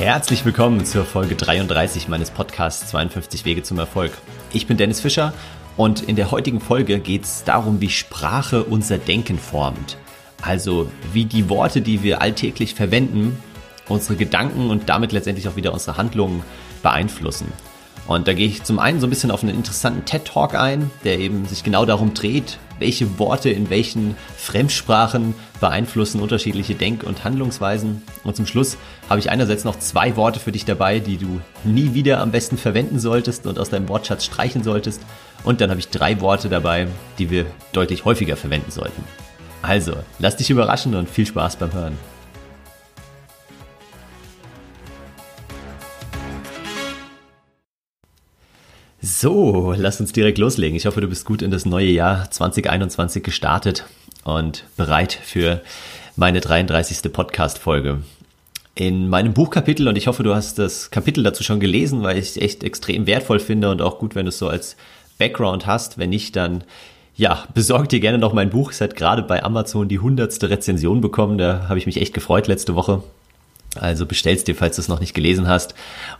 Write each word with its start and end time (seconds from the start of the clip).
Herzlich 0.00 0.46
willkommen 0.46 0.86
zur 0.86 1.04
Folge 1.04 1.34
33 1.34 2.08
meines 2.08 2.30
Podcasts 2.30 2.88
52 2.88 3.44
Wege 3.44 3.62
zum 3.62 3.78
Erfolg. 3.78 4.12
Ich 4.50 4.66
bin 4.66 4.78
Dennis 4.78 5.02
Fischer 5.02 5.34
und 5.76 6.00
in 6.00 6.16
der 6.16 6.30
heutigen 6.30 6.58
Folge 6.58 7.00
geht 7.00 7.24
es 7.24 7.44
darum, 7.44 7.82
wie 7.82 7.90
Sprache 7.90 8.64
unser 8.64 8.96
Denken 8.96 9.38
formt. 9.38 9.98
Also 10.40 10.90
wie 11.12 11.26
die 11.26 11.50
Worte, 11.50 11.82
die 11.82 12.02
wir 12.02 12.22
alltäglich 12.22 12.74
verwenden, 12.74 13.38
unsere 13.90 14.16
Gedanken 14.16 14.70
und 14.70 14.88
damit 14.88 15.12
letztendlich 15.12 15.46
auch 15.48 15.56
wieder 15.56 15.74
unsere 15.74 15.98
Handlungen 15.98 16.44
beeinflussen. 16.82 17.52
Und 18.10 18.26
da 18.26 18.32
gehe 18.32 18.48
ich 18.48 18.64
zum 18.64 18.80
einen 18.80 18.98
so 18.98 19.06
ein 19.06 19.10
bisschen 19.10 19.30
auf 19.30 19.44
einen 19.44 19.54
interessanten 19.54 20.04
TED-Talk 20.04 20.56
ein, 20.56 20.90
der 21.04 21.20
eben 21.20 21.46
sich 21.46 21.62
genau 21.62 21.86
darum 21.86 22.12
dreht, 22.12 22.58
welche 22.80 23.20
Worte 23.20 23.50
in 23.50 23.70
welchen 23.70 24.16
Fremdsprachen 24.36 25.32
beeinflussen 25.60 26.20
unterschiedliche 26.20 26.74
Denk- 26.74 27.04
und 27.04 27.22
Handlungsweisen. 27.22 28.02
Und 28.24 28.34
zum 28.34 28.46
Schluss 28.46 28.78
habe 29.08 29.20
ich 29.20 29.30
einerseits 29.30 29.62
noch 29.62 29.78
zwei 29.78 30.16
Worte 30.16 30.40
für 30.40 30.50
dich 30.50 30.64
dabei, 30.64 30.98
die 30.98 31.18
du 31.18 31.40
nie 31.62 31.94
wieder 31.94 32.18
am 32.18 32.32
besten 32.32 32.58
verwenden 32.58 32.98
solltest 32.98 33.46
und 33.46 33.60
aus 33.60 33.70
deinem 33.70 33.88
Wortschatz 33.88 34.24
streichen 34.24 34.64
solltest. 34.64 35.02
Und 35.44 35.60
dann 35.60 35.70
habe 35.70 35.78
ich 35.78 35.88
drei 35.88 36.20
Worte 36.20 36.48
dabei, 36.48 36.88
die 37.20 37.30
wir 37.30 37.46
deutlich 37.72 38.04
häufiger 38.04 38.36
verwenden 38.36 38.72
sollten. 38.72 39.04
Also, 39.62 39.94
lass 40.18 40.36
dich 40.36 40.50
überraschen 40.50 40.96
und 40.96 41.08
viel 41.08 41.26
Spaß 41.26 41.54
beim 41.54 41.72
Hören. 41.72 41.96
So, 49.12 49.74
lass 49.76 50.00
uns 50.00 50.12
direkt 50.12 50.38
loslegen. 50.38 50.76
Ich 50.76 50.86
hoffe, 50.86 51.00
du 51.00 51.08
bist 51.08 51.24
gut 51.24 51.42
in 51.42 51.50
das 51.50 51.66
neue 51.66 51.88
Jahr 51.90 52.30
2021 52.30 53.24
gestartet 53.24 53.84
und 54.22 54.64
bereit 54.76 55.12
für 55.12 55.62
meine 56.14 56.40
33. 56.40 57.12
Podcast-Folge. 57.12 58.02
In 58.76 59.08
meinem 59.08 59.34
Buchkapitel, 59.34 59.88
und 59.88 59.96
ich 59.96 60.06
hoffe, 60.06 60.22
du 60.22 60.32
hast 60.32 60.60
das 60.60 60.92
Kapitel 60.92 61.24
dazu 61.24 61.42
schon 61.42 61.58
gelesen, 61.58 62.04
weil 62.04 62.18
ich 62.18 62.30
es 62.30 62.36
echt 62.36 62.62
extrem 62.62 63.08
wertvoll 63.08 63.40
finde 63.40 63.72
und 63.72 63.82
auch 63.82 63.98
gut, 63.98 64.14
wenn 64.14 64.26
du 64.26 64.28
es 64.28 64.38
so 64.38 64.48
als 64.48 64.76
Background 65.18 65.66
hast. 65.66 65.98
Wenn 65.98 66.10
nicht, 66.10 66.36
dann 66.36 66.62
ja, 67.16 67.48
besorg 67.52 67.88
dir 67.88 67.98
gerne 67.98 68.18
noch 68.18 68.32
mein 68.32 68.50
Buch. 68.50 68.70
Es 68.70 68.80
hat 68.80 68.94
gerade 68.94 69.22
bei 69.22 69.42
Amazon 69.42 69.88
die 69.88 69.98
hundertste 69.98 70.50
Rezension 70.50 71.00
bekommen. 71.00 71.36
Da 71.36 71.68
habe 71.68 71.80
ich 71.80 71.86
mich 71.86 72.00
echt 72.00 72.14
gefreut 72.14 72.46
letzte 72.46 72.76
Woche. 72.76 73.02
Also 73.74 74.06
bestellst 74.06 74.46
dir, 74.46 74.54
falls 74.54 74.76
du 74.76 74.82
es 74.82 74.88
noch 74.88 75.00
nicht 75.00 75.14
gelesen 75.14 75.48
hast. 75.48 75.74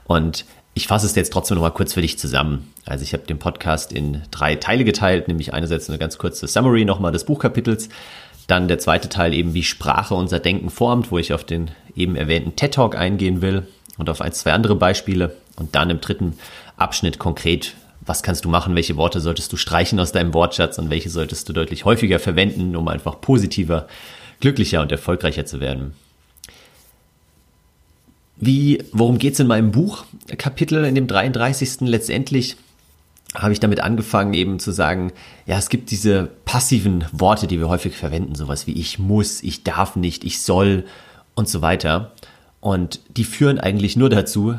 Und 0.06 0.44
ich 0.74 0.86
fasse 0.86 1.06
es 1.06 1.14
jetzt 1.14 1.32
trotzdem 1.32 1.56
noch 1.56 1.62
mal 1.62 1.70
kurz 1.70 1.94
für 1.94 2.02
dich 2.02 2.18
zusammen. 2.18 2.72
Also 2.86 3.02
ich 3.02 3.12
habe 3.12 3.24
den 3.24 3.38
Podcast 3.38 3.92
in 3.92 4.22
drei 4.30 4.54
Teile 4.54 4.84
geteilt, 4.84 5.28
nämlich 5.28 5.52
einerseits 5.52 5.88
eine 5.88 5.98
ganz 5.98 6.18
kurze 6.18 6.46
Summary 6.46 6.84
nochmal 6.84 7.12
des 7.12 7.24
Buchkapitels, 7.24 7.88
dann 8.46 8.68
der 8.68 8.78
zweite 8.78 9.08
Teil 9.08 9.32
eben, 9.34 9.54
wie 9.54 9.62
Sprache 9.62 10.14
unser 10.14 10.38
Denken 10.38 10.70
formt, 10.70 11.10
wo 11.10 11.18
ich 11.18 11.32
auf 11.32 11.44
den 11.44 11.70
eben 11.94 12.16
erwähnten 12.16 12.56
TED 12.56 12.74
Talk 12.74 12.96
eingehen 12.96 13.42
will 13.42 13.66
und 13.98 14.08
auf 14.08 14.20
ein, 14.20 14.32
zwei 14.32 14.52
andere 14.52 14.76
Beispiele 14.76 15.36
und 15.56 15.74
dann 15.74 15.90
im 15.90 16.00
dritten 16.00 16.38
Abschnitt 16.76 17.18
konkret, 17.18 17.74
was 18.00 18.22
kannst 18.22 18.44
du 18.44 18.48
machen, 18.48 18.74
welche 18.74 18.96
Worte 18.96 19.20
solltest 19.20 19.52
du 19.52 19.56
streichen 19.56 20.00
aus 20.00 20.12
deinem 20.12 20.34
Wortschatz 20.34 20.78
und 20.78 20.90
welche 20.90 21.10
solltest 21.10 21.48
du 21.48 21.52
deutlich 21.52 21.84
häufiger 21.84 22.18
verwenden, 22.18 22.74
um 22.76 22.88
einfach 22.88 23.20
positiver, 23.20 23.86
glücklicher 24.40 24.80
und 24.80 24.90
erfolgreicher 24.90 25.46
zu 25.46 25.60
werden. 25.60 25.94
Wie, 28.40 28.82
worum 28.92 29.18
geht's 29.18 29.38
in 29.38 29.46
meinem 29.46 29.70
Buchkapitel, 29.70 30.84
in 30.84 30.94
dem 30.94 31.06
33. 31.06 31.82
letztendlich? 31.82 32.56
habe 33.34 33.52
ich 33.52 33.60
damit 33.60 33.80
angefangen, 33.80 34.34
eben 34.34 34.58
zu 34.58 34.72
sagen, 34.72 35.12
ja, 35.46 35.56
es 35.56 35.68
gibt 35.68 35.90
diese 35.90 36.28
passiven 36.44 37.04
Worte, 37.12 37.46
die 37.46 37.60
wir 37.60 37.68
häufig 37.68 37.96
verwenden, 37.96 38.34
sowas 38.34 38.66
wie 38.66 38.72
ich 38.72 38.98
muss, 38.98 39.42
ich 39.42 39.62
darf 39.62 39.94
nicht, 39.94 40.24
ich 40.24 40.42
soll 40.42 40.84
und 41.34 41.48
so 41.48 41.62
weiter. 41.62 42.12
Und 42.60 43.00
die 43.16 43.24
führen 43.24 43.60
eigentlich 43.60 43.96
nur 43.96 44.10
dazu, 44.10 44.56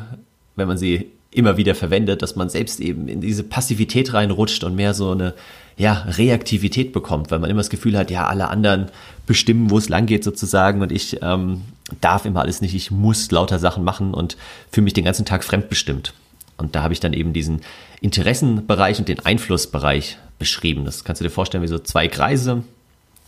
wenn 0.56 0.68
man 0.68 0.78
sie 0.78 1.10
immer 1.30 1.56
wieder 1.56 1.74
verwendet, 1.74 2.22
dass 2.22 2.36
man 2.36 2.48
selbst 2.48 2.80
eben 2.80 3.08
in 3.08 3.20
diese 3.20 3.42
Passivität 3.42 4.14
reinrutscht 4.14 4.64
und 4.64 4.74
mehr 4.74 4.94
so 4.94 5.10
eine 5.10 5.34
ja, 5.76 6.04
Reaktivität 6.06 6.92
bekommt, 6.92 7.30
weil 7.30 7.38
man 7.38 7.50
immer 7.50 7.60
das 7.60 7.70
Gefühl 7.70 7.96
hat, 7.96 8.10
ja, 8.10 8.26
alle 8.26 8.48
anderen 8.48 8.90
bestimmen, 9.26 9.70
wo 9.70 9.78
es 9.78 9.88
lang 9.88 10.06
geht 10.06 10.24
sozusagen 10.24 10.82
und 10.82 10.92
ich 10.92 11.18
ähm, 11.22 11.62
darf 12.00 12.24
immer 12.24 12.40
alles 12.40 12.60
nicht, 12.60 12.74
ich 12.74 12.90
muss 12.90 13.30
lauter 13.30 13.58
Sachen 13.58 13.84
machen 13.84 14.14
und 14.14 14.36
fühle 14.70 14.84
mich 14.84 14.92
den 14.92 15.04
ganzen 15.04 15.24
Tag 15.24 15.44
fremdbestimmt. 15.44 16.12
Und 16.56 16.74
da 16.74 16.82
habe 16.82 16.92
ich 16.92 17.00
dann 17.00 17.12
eben 17.12 17.32
diesen 17.32 17.60
Interessenbereich 18.00 18.98
und 18.98 19.08
den 19.08 19.24
Einflussbereich 19.24 20.18
beschrieben. 20.38 20.84
Das 20.84 21.04
kannst 21.04 21.20
du 21.20 21.24
dir 21.24 21.30
vorstellen 21.30 21.62
wie 21.62 21.68
so 21.68 21.78
zwei 21.78 22.08
Kreise. 22.08 22.62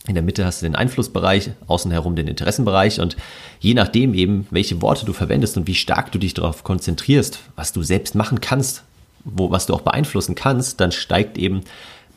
In 0.07 0.13
der 0.13 0.23
Mitte 0.23 0.45
hast 0.45 0.61
du 0.61 0.67
den 0.67 0.75
Einflussbereich, 0.75 1.51
außen 1.67 1.91
herum 1.91 2.15
den 2.15 2.27
Interessenbereich 2.27 2.99
und 3.01 3.17
je 3.59 3.73
nachdem 3.73 4.13
eben, 4.13 4.47
welche 4.51 4.81
Worte 4.81 5.05
du 5.05 5.13
verwendest 5.13 5.57
und 5.57 5.65
wie 5.65 5.73
stark 5.73 6.11
du 6.11 6.19
dich 6.19 6.35
darauf 6.35 6.63
konzentrierst, 6.63 7.39
was 7.55 7.73
du 7.73 7.81
selbst 7.81 8.13
machen 8.13 8.39
kannst, 8.39 8.83
wo, 9.23 9.49
was 9.49 9.65
du 9.65 9.73
auch 9.73 9.81
beeinflussen 9.81 10.35
kannst, 10.35 10.79
dann 10.79 10.91
steigt 10.91 11.39
eben 11.39 11.61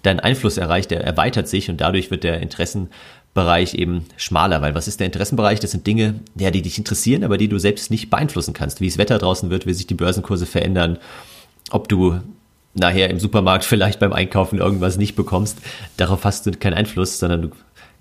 dein 0.02 0.20
Einfluss 0.20 0.56
erreicht, 0.56 0.90
der 0.90 1.02
erweitert 1.04 1.48
sich 1.48 1.70
und 1.70 1.80
dadurch 1.80 2.10
wird 2.10 2.24
der 2.24 2.40
Interessenbereich 2.40 3.74
eben 3.74 4.06
schmaler, 4.16 4.62
weil 4.62 4.74
was 4.74 4.88
ist 4.88 5.00
der 5.00 5.06
Interessenbereich? 5.06 5.60
Das 5.60 5.72
sind 5.72 5.86
Dinge, 5.86 6.20
ja, 6.36 6.50
die 6.50 6.62
dich 6.62 6.78
interessieren, 6.78 7.24
aber 7.24 7.38
die 7.38 7.48
du 7.48 7.58
selbst 7.58 7.90
nicht 7.90 8.10
beeinflussen 8.10 8.54
kannst. 8.54 8.80
Wie 8.80 8.88
das 8.88 8.98
Wetter 8.98 9.18
draußen 9.18 9.50
wird, 9.50 9.66
wie 9.66 9.74
sich 9.74 9.86
die 9.86 9.94
Börsenkurse 9.94 10.46
verändern, 10.46 10.98
ob 11.70 11.88
du 11.88 12.20
nachher 12.74 13.10
im 13.10 13.18
Supermarkt 13.18 13.64
vielleicht 13.64 13.98
beim 13.98 14.12
Einkaufen 14.12 14.58
irgendwas 14.58 14.98
nicht 14.98 15.16
bekommst, 15.16 15.58
darauf 15.96 16.24
hast 16.24 16.46
du 16.46 16.52
keinen 16.52 16.74
Einfluss, 16.74 17.18
sondern 17.18 17.42
du 17.42 17.50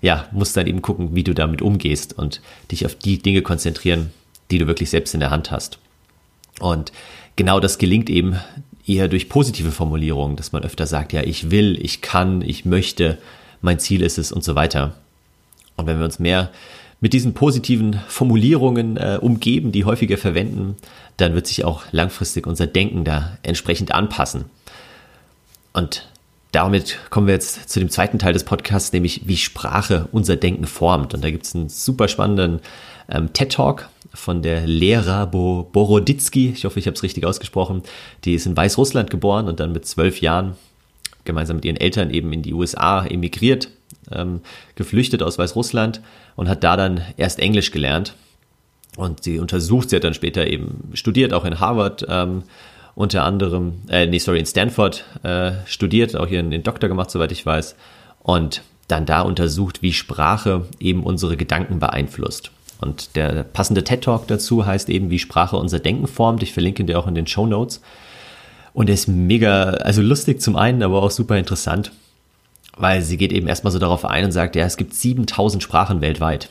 ja, 0.00 0.28
musst 0.32 0.56
dann 0.56 0.66
eben 0.66 0.82
gucken, 0.82 1.14
wie 1.14 1.24
du 1.24 1.34
damit 1.34 1.62
umgehst 1.62 2.16
und 2.16 2.40
dich 2.70 2.86
auf 2.86 2.94
die 2.94 3.18
Dinge 3.18 3.42
konzentrieren, 3.42 4.12
die 4.50 4.58
du 4.58 4.66
wirklich 4.66 4.90
selbst 4.90 5.14
in 5.14 5.20
der 5.20 5.30
Hand 5.30 5.50
hast. 5.50 5.78
Und 6.60 6.92
genau 7.36 7.60
das 7.60 7.78
gelingt 7.78 8.08
eben 8.10 8.38
eher 8.88 9.08
durch 9.08 9.28
positive 9.28 9.70
Formulierungen, 9.70 10.36
dass 10.36 10.52
man 10.52 10.64
öfter 10.64 10.86
sagt, 10.86 11.12
ja, 11.12 11.22
ich 11.22 11.50
will, 11.50 11.78
ich 11.80 12.00
kann, 12.00 12.42
ich 12.42 12.64
möchte, 12.64 13.18
mein 13.60 13.78
Ziel 13.78 14.02
ist 14.02 14.18
es 14.18 14.32
und 14.32 14.42
so 14.42 14.54
weiter. 14.54 14.94
Und 15.76 15.86
wenn 15.86 15.98
wir 15.98 16.04
uns 16.04 16.18
mehr 16.18 16.50
mit 17.00 17.12
diesen 17.12 17.34
positiven 17.34 18.00
Formulierungen 18.08 18.96
äh, 18.96 19.18
umgeben, 19.20 19.70
die 19.70 19.84
häufiger 19.84 20.18
verwenden, 20.18 20.76
dann 21.16 21.34
wird 21.34 21.46
sich 21.46 21.64
auch 21.64 21.82
langfristig 21.92 22.46
unser 22.46 22.66
Denken 22.66 23.04
da 23.04 23.38
entsprechend 23.42 23.92
anpassen. 23.92 24.46
Und 25.72 26.08
damit 26.50 26.98
kommen 27.10 27.26
wir 27.26 27.34
jetzt 27.34 27.68
zu 27.68 27.78
dem 27.78 27.90
zweiten 27.90 28.18
Teil 28.18 28.32
des 28.32 28.44
Podcasts, 28.44 28.92
nämlich 28.92 29.28
wie 29.28 29.36
Sprache 29.36 30.08
unser 30.12 30.36
Denken 30.36 30.66
formt. 30.66 31.14
Und 31.14 31.22
da 31.22 31.30
gibt 31.30 31.44
es 31.44 31.54
einen 31.54 31.68
super 31.68 32.08
spannenden 32.08 32.60
ähm, 33.08 33.32
TED-Talk 33.32 33.88
von 34.14 34.42
der 34.42 34.66
Lera 34.66 35.24
Bo 35.26 35.68
Boroditsky, 35.72 36.50
ich 36.50 36.64
hoffe, 36.64 36.78
ich 36.78 36.86
habe 36.86 36.94
es 36.94 37.02
richtig 37.02 37.26
ausgesprochen, 37.26 37.82
die 38.24 38.34
ist 38.34 38.46
in 38.46 38.56
Weißrussland 38.56 39.10
geboren 39.10 39.48
und 39.48 39.60
dann 39.60 39.72
mit 39.72 39.86
zwölf 39.86 40.20
Jahren 40.20 40.56
gemeinsam 41.24 41.56
mit 41.56 41.64
ihren 41.64 41.76
Eltern 41.76 42.10
eben 42.10 42.32
in 42.32 42.42
die 42.42 42.54
USA 42.54 43.04
emigriert, 43.04 43.68
ähm, 44.10 44.40
geflüchtet 44.74 45.22
aus 45.22 45.38
Weißrussland 45.38 46.00
und 46.36 46.48
hat 46.48 46.64
da 46.64 46.76
dann 46.76 47.02
erst 47.16 47.38
Englisch 47.38 47.70
gelernt. 47.70 48.14
Und 48.96 49.22
sie 49.22 49.38
untersucht, 49.38 49.90
sie 49.90 49.96
hat 49.96 50.04
dann 50.04 50.14
später 50.14 50.46
eben 50.46 50.90
studiert, 50.94 51.32
auch 51.32 51.44
in 51.44 51.60
Harvard, 51.60 52.04
ähm, 52.08 52.42
unter 52.94 53.22
anderem, 53.22 53.74
äh, 53.88 54.06
nee, 54.06 54.18
sorry, 54.18 54.40
in 54.40 54.46
Stanford 54.46 55.04
äh, 55.22 55.52
studiert, 55.66 56.16
auch 56.16 56.26
hier 56.26 56.42
den 56.42 56.64
Doktor 56.64 56.88
gemacht, 56.88 57.10
soweit 57.10 57.30
ich 57.30 57.46
weiß, 57.46 57.76
und 58.20 58.62
dann 58.88 59.06
da 59.06 59.20
untersucht, 59.20 59.82
wie 59.82 59.92
Sprache 59.92 60.66
eben 60.80 61.04
unsere 61.04 61.36
Gedanken 61.36 61.78
beeinflusst. 61.78 62.50
Und 62.80 63.16
der 63.16 63.42
passende 63.42 63.84
TED 63.84 64.04
Talk 64.04 64.28
dazu 64.28 64.64
heißt 64.64 64.88
eben, 64.88 65.10
wie 65.10 65.18
Sprache 65.18 65.56
unser 65.56 65.80
Denken 65.80 66.06
formt. 66.06 66.42
Ich 66.42 66.52
verlinke 66.52 66.84
dir 66.84 66.98
auch 66.98 67.06
in 67.06 67.14
den 67.14 67.26
Show 67.26 67.46
Notes. 67.46 67.80
Und 68.72 68.88
er 68.88 68.94
ist 68.94 69.08
mega, 69.08 69.70
also 69.70 70.02
lustig 70.02 70.40
zum 70.40 70.56
einen, 70.56 70.82
aber 70.82 71.02
auch 71.02 71.10
super 71.10 71.36
interessant, 71.36 71.90
weil 72.76 73.02
sie 73.02 73.16
geht 73.16 73.32
eben 73.32 73.48
erstmal 73.48 73.72
so 73.72 73.80
darauf 73.80 74.04
ein 74.04 74.24
und 74.24 74.32
sagt, 74.32 74.54
ja, 74.54 74.64
es 74.64 74.76
gibt 74.76 74.94
7000 74.94 75.62
Sprachen 75.62 76.00
weltweit. 76.00 76.50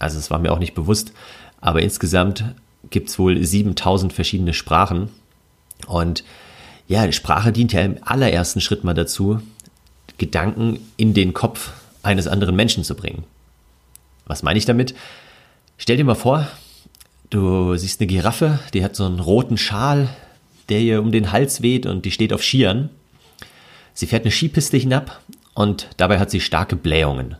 Also 0.00 0.18
es 0.18 0.30
war 0.30 0.38
mir 0.40 0.52
auch 0.52 0.58
nicht 0.58 0.74
bewusst, 0.74 1.12
aber 1.60 1.82
insgesamt 1.82 2.44
gibt 2.90 3.10
es 3.10 3.18
wohl 3.18 3.42
7000 3.42 4.12
verschiedene 4.12 4.54
Sprachen. 4.54 5.10
Und 5.86 6.24
ja, 6.88 7.10
Sprache 7.12 7.52
dient 7.52 7.72
ja 7.72 7.82
im 7.82 7.98
allerersten 8.02 8.60
Schritt 8.60 8.82
mal 8.82 8.94
dazu, 8.94 9.40
Gedanken 10.16 10.80
in 10.96 11.14
den 11.14 11.32
Kopf 11.32 11.72
eines 12.02 12.26
anderen 12.26 12.56
Menschen 12.56 12.82
zu 12.82 12.96
bringen. 12.96 13.24
Was 14.26 14.42
meine 14.42 14.58
ich 14.58 14.64
damit? 14.64 14.94
Stell 15.80 15.96
dir 15.96 16.04
mal 16.04 16.16
vor, 16.16 16.48
du 17.30 17.76
siehst 17.76 18.00
eine 18.00 18.08
Giraffe, 18.08 18.58
die 18.74 18.82
hat 18.82 18.96
so 18.96 19.06
einen 19.06 19.20
roten 19.20 19.56
Schal, 19.56 20.08
der 20.68 20.80
ihr 20.80 21.00
um 21.00 21.12
den 21.12 21.30
Hals 21.30 21.62
weht 21.62 21.86
und 21.86 22.04
die 22.04 22.10
steht 22.10 22.32
auf 22.32 22.42
Skiern. 22.42 22.90
Sie 23.94 24.06
fährt 24.06 24.24
eine 24.24 24.32
Skipiste 24.32 24.76
hinab 24.76 25.20
und 25.54 25.88
dabei 25.96 26.18
hat 26.18 26.32
sie 26.32 26.40
starke 26.40 26.74
Blähungen. 26.74 27.36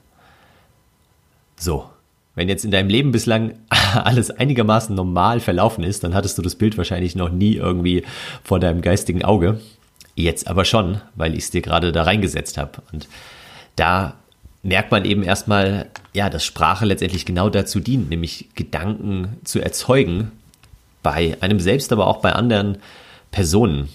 So, 1.56 1.90
wenn 2.36 2.48
jetzt 2.48 2.64
in 2.64 2.70
deinem 2.70 2.88
Leben 2.88 3.10
bislang 3.10 3.54
alles 4.04 4.30
einigermaßen 4.30 4.94
normal 4.94 5.40
verlaufen 5.40 5.82
ist, 5.82 6.04
dann 6.04 6.14
hattest 6.14 6.38
du 6.38 6.42
das 6.42 6.54
Bild 6.54 6.78
wahrscheinlich 6.78 7.16
noch 7.16 7.30
nie 7.30 7.56
irgendwie 7.56 8.04
vor 8.44 8.60
deinem 8.60 8.82
geistigen 8.82 9.24
Auge. 9.24 9.60
Jetzt 10.14 10.46
aber 10.46 10.64
schon, 10.64 11.00
weil 11.16 11.34
ich 11.34 11.44
es 11.44 11.50
dir 11.50 11.60
gerade 11.60 11.90
da 11.90 12.04
reingesetzt 12.04 12.56
habe. 12.56 12.82
Und 12.92 13.08
da 13.74 14.14
merkt 14.68 14.90
man 14.90 15.04
eben 15.04 15.22
erstmal, 15.22 15.86
ja, 16.12 16.30
dass 16.30 16.44
Sprache 16.44 16.84
letztendlich 16.84 17.26
genau 17.26 17.50
dazu 17.50 17.80
dient, 17.80 18.10
nämlich 18.10 18.48
Gedanken 18.54 19.38
zu 19.44 19.60
erzeugen 19.60 20.30
bei 21.02 21.36
einem 21.40 21.60
selbst, 21.60 21.92
aber 21.92 22.06
auch 22.06 22.18
bei 22.18 22.32
anderen 22.32 22.78
Personen. 23.30 23.88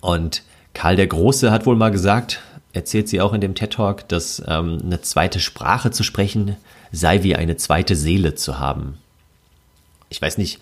Und 0.00 0.42
Karl 0.74 0.96
der 0.96 1.06
Große 1.06 1.50
hat 1.50 1.66
wohl 1.66 1.76
mal 1.76 1.90
gesagt, 1.90 2.40
erzählt 2.72 3.08
sie 3.08 3.20
auch 3.20 3.32
in 3.32 3.40
dem 3.40 3.54
TED 3.54 3.72
Talk, 3.72 4.08
dass 4.08 4.42
ähm, 4.46 4.80
eine 4.84 5.00
zweite 5.02 5.40
Sprache 5.40 5.90
zu 5.90 6.02
sprechen 6.02 6.56
sei 6.92 7.22
wie 7.22 7.34
eine 7.34 7.56
zweite 7.56 7.96
Seele 7.96 8.34
zu 8.34 8.58
haben. 8.58 8.98
Ich 10.10 10.20
weiß 10.20 10.38
nicht, 10.38 10.60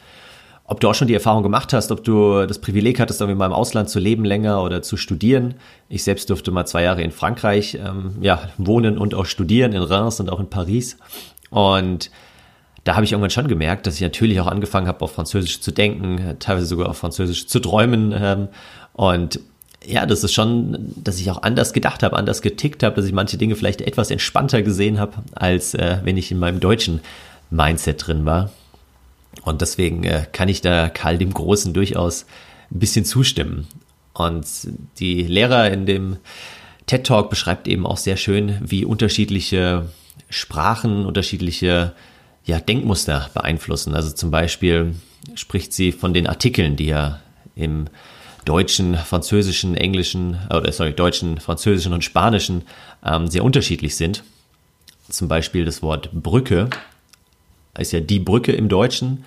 ob 0.70 0.78
du 0.78 0.88
auch 0.88 0.94
schon 0.94 1.08
die 1.08 1.14
Erfahrung 1.14 1.42
gemacht 1.42 1.72
hast, 1.72 1.90
ob 1.90 2.04
du 2.04 2.46
das 2.46 2.60
Privileg 2.60 3.00
hattest, 3.00 3.20
irgendwie 3.20 3.36
mal 3.36 3.46
im 3.46 3.52
Ausland 3.52 3.90
zu 3.90 3.98
leben 3.98 4.24
länger 4.24 4.62
oder 4.62 4.82
zu 4.82 4.96
studieren. 4.96 5.54
Ich 5.88 6.04
selbst 6.04 6.30
durfte 6.30 6.52
mal 6.52 6.64
zwei 6.64 6.84
Jahre 6.84 7.02
in 7.02 7.10
Frankreich 7.10 7.74
ähm, 7.74 8.12
ja, 8.20 8.50
wohnen 8.56 8.96
und 8.96 9.12
auch 9.12 9.26
studieren, 9.26 9.72
in 9.72 9.82
Reims 9.82 10.20
und 10.20 10.30
auch 10.30 10.38
in 10.38 10.48
Paris. 10.48 10.96
Und 11.50 12.12
da 12.84 12.94
habe 12.94 13.04
ich 13.04 13.10
irgendwann 13.10 13.30
schon 13.30 13.48
gemerkt, 13.48 13.88
dass 13.88 13.96
ich 13.96 14.00
natürlich 14.00 14.40
auch 14.40 14.46
angefangen 14.46 14.86
habe, 14.86 15.02
auf 15.02 15.10
Französisch 15.10 15.60
zu 15.60 15.72
denken, 15.72 16.36
teilweise 16.38 16.66
sogar 16.66 16.88
auf 16.88 16.98
Französisch 16.98 17.48
zu 17.48 17.58
träumen. 17.58 18.14
Ähm, 18.16 18.46
und 18.92 19.40
ja, 19.84 20.06
das 20.06 20.22
ist 20.22 20.34
schon, 20.34 20.92
dass 20.94 21.18
ich 21.18 21.32
auch 21.32 21.42
anders 21.42 21.72
gedacht 21.72 22.04
habe, 22.04 22.16
anders 22.16 22.42
getickt 22.42 22.84
habe, 22.84 22.94
dass 22.94 23.06
ich 23.06 23.12
manche 23.12 23.38
Dinge 23.38 23.56
vielleicht 23.56 23.80
etwas 23.80 24.12
entspannter 24.12 24.62
gesehen 24.62 25.00
habe, 25.00 25.14
als 25.34 25.74
äh, 25.74 25.98
wenn 26.04 26.16
ich 26.16 26.30
in 26.30 26.38
meinem 26.38 26.60
deutschen 26.60 27.00
Mindset 27.50 28.06
drin 28.06 28.24
war. 28.24 28.50
Und 29.42 29.60
deswegen 29.60 30.04
äh, 30.04 30.26
kann 30.32 30.48
ich 30.48 30.60
da 30.60 30.88
Karl 30.88 31.18
dem 31.18 31.32
Großen 31.32 31.72
durchaus 31.72 32.26
ein 32.70 32.78
bisschen 32.78 33.04
zustimmen. 33.04 33.66
Und 34.12 34.46
die 34.98 35.22
Lehrer 35.22 35.70
in 35.70 35.86
dem 35.86 36.16
TED 36.86 37.06
Talk 37.06 37.30
beschreibt 37.30 37.68
eben 37.68 37.86
auch 37.86 37.96
sehr 37.96 38.16
schön, 38.16 38.58
wie 38.60 38.84
unterschiedliche 38.84 39.88
Sprachen, 40.28 41.06
unterschiedliche 41.06 41.92
ja, 42.44 42.60
Denkmuster 42.60 43.30
beeinflussen. 43.32 43.94
Also 43.94 44.10
zum 44.10 44.30
Beispiel 44.30 44.94
spricht 45.34 45.72
sie 45.72 45.92
von 45.92 46.14
den 46.14 46.26
Artikeln, 46.26 46.76
die 46.76 46.86
ja 46.86 47.20
im 47.54 47.86
deutschen, 48.44 48.96
französischen, 48.96 49.76
englischen, 49.76 50.38
oder 50.48 50.72
sorry, 50.72 50.92
deutschen, 50.92 51.38
französischen 51.40 51.92
und 51.92 52.04
spanischen 52.04 52.62
ähm, 53.04 53.28
sehr 53.28 53.44
unterschiedlich 53.44 53.96
sind. 53.96 54.24
Zum 55.08 55.28
Beispiel 55.28 55.64
das 55.64 55.82
Wort 55.82 56.10
Brücke 56.12 56.70
ist 57.80 57.92
ja 57.92 58.00
die 58.00 58.20
Brücke 58.20 58.52
im 58.52 58.68
Deutschen, 58.68 59.24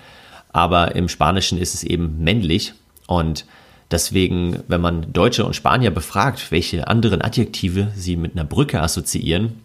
aber 0.52 0.94
im 0.94 1.08
Spanischen 1.08 1.58
ist 1.58 1.74
es 1.74 1.84
eben 1.84 2.22
männlich. 2.22 2.72
Und 3.06 3.44
deswegen, 3.90 4.62
wenn 4.68 4.80
man 4.80 5.12
Deutsche 5.12 5.44
und 5.44 5.56
Spanier 5.56 5.90
befragt, 5.90 6.50
welche 6.50 6.88
anderen 6.88 7.22
Adjektive 7.22 7.92
sie 7.94 8.16
mit 8.16 8.32
einer 8.32 8.44
Brücke 8.44 8.80
assoziieren, 8.80 9.60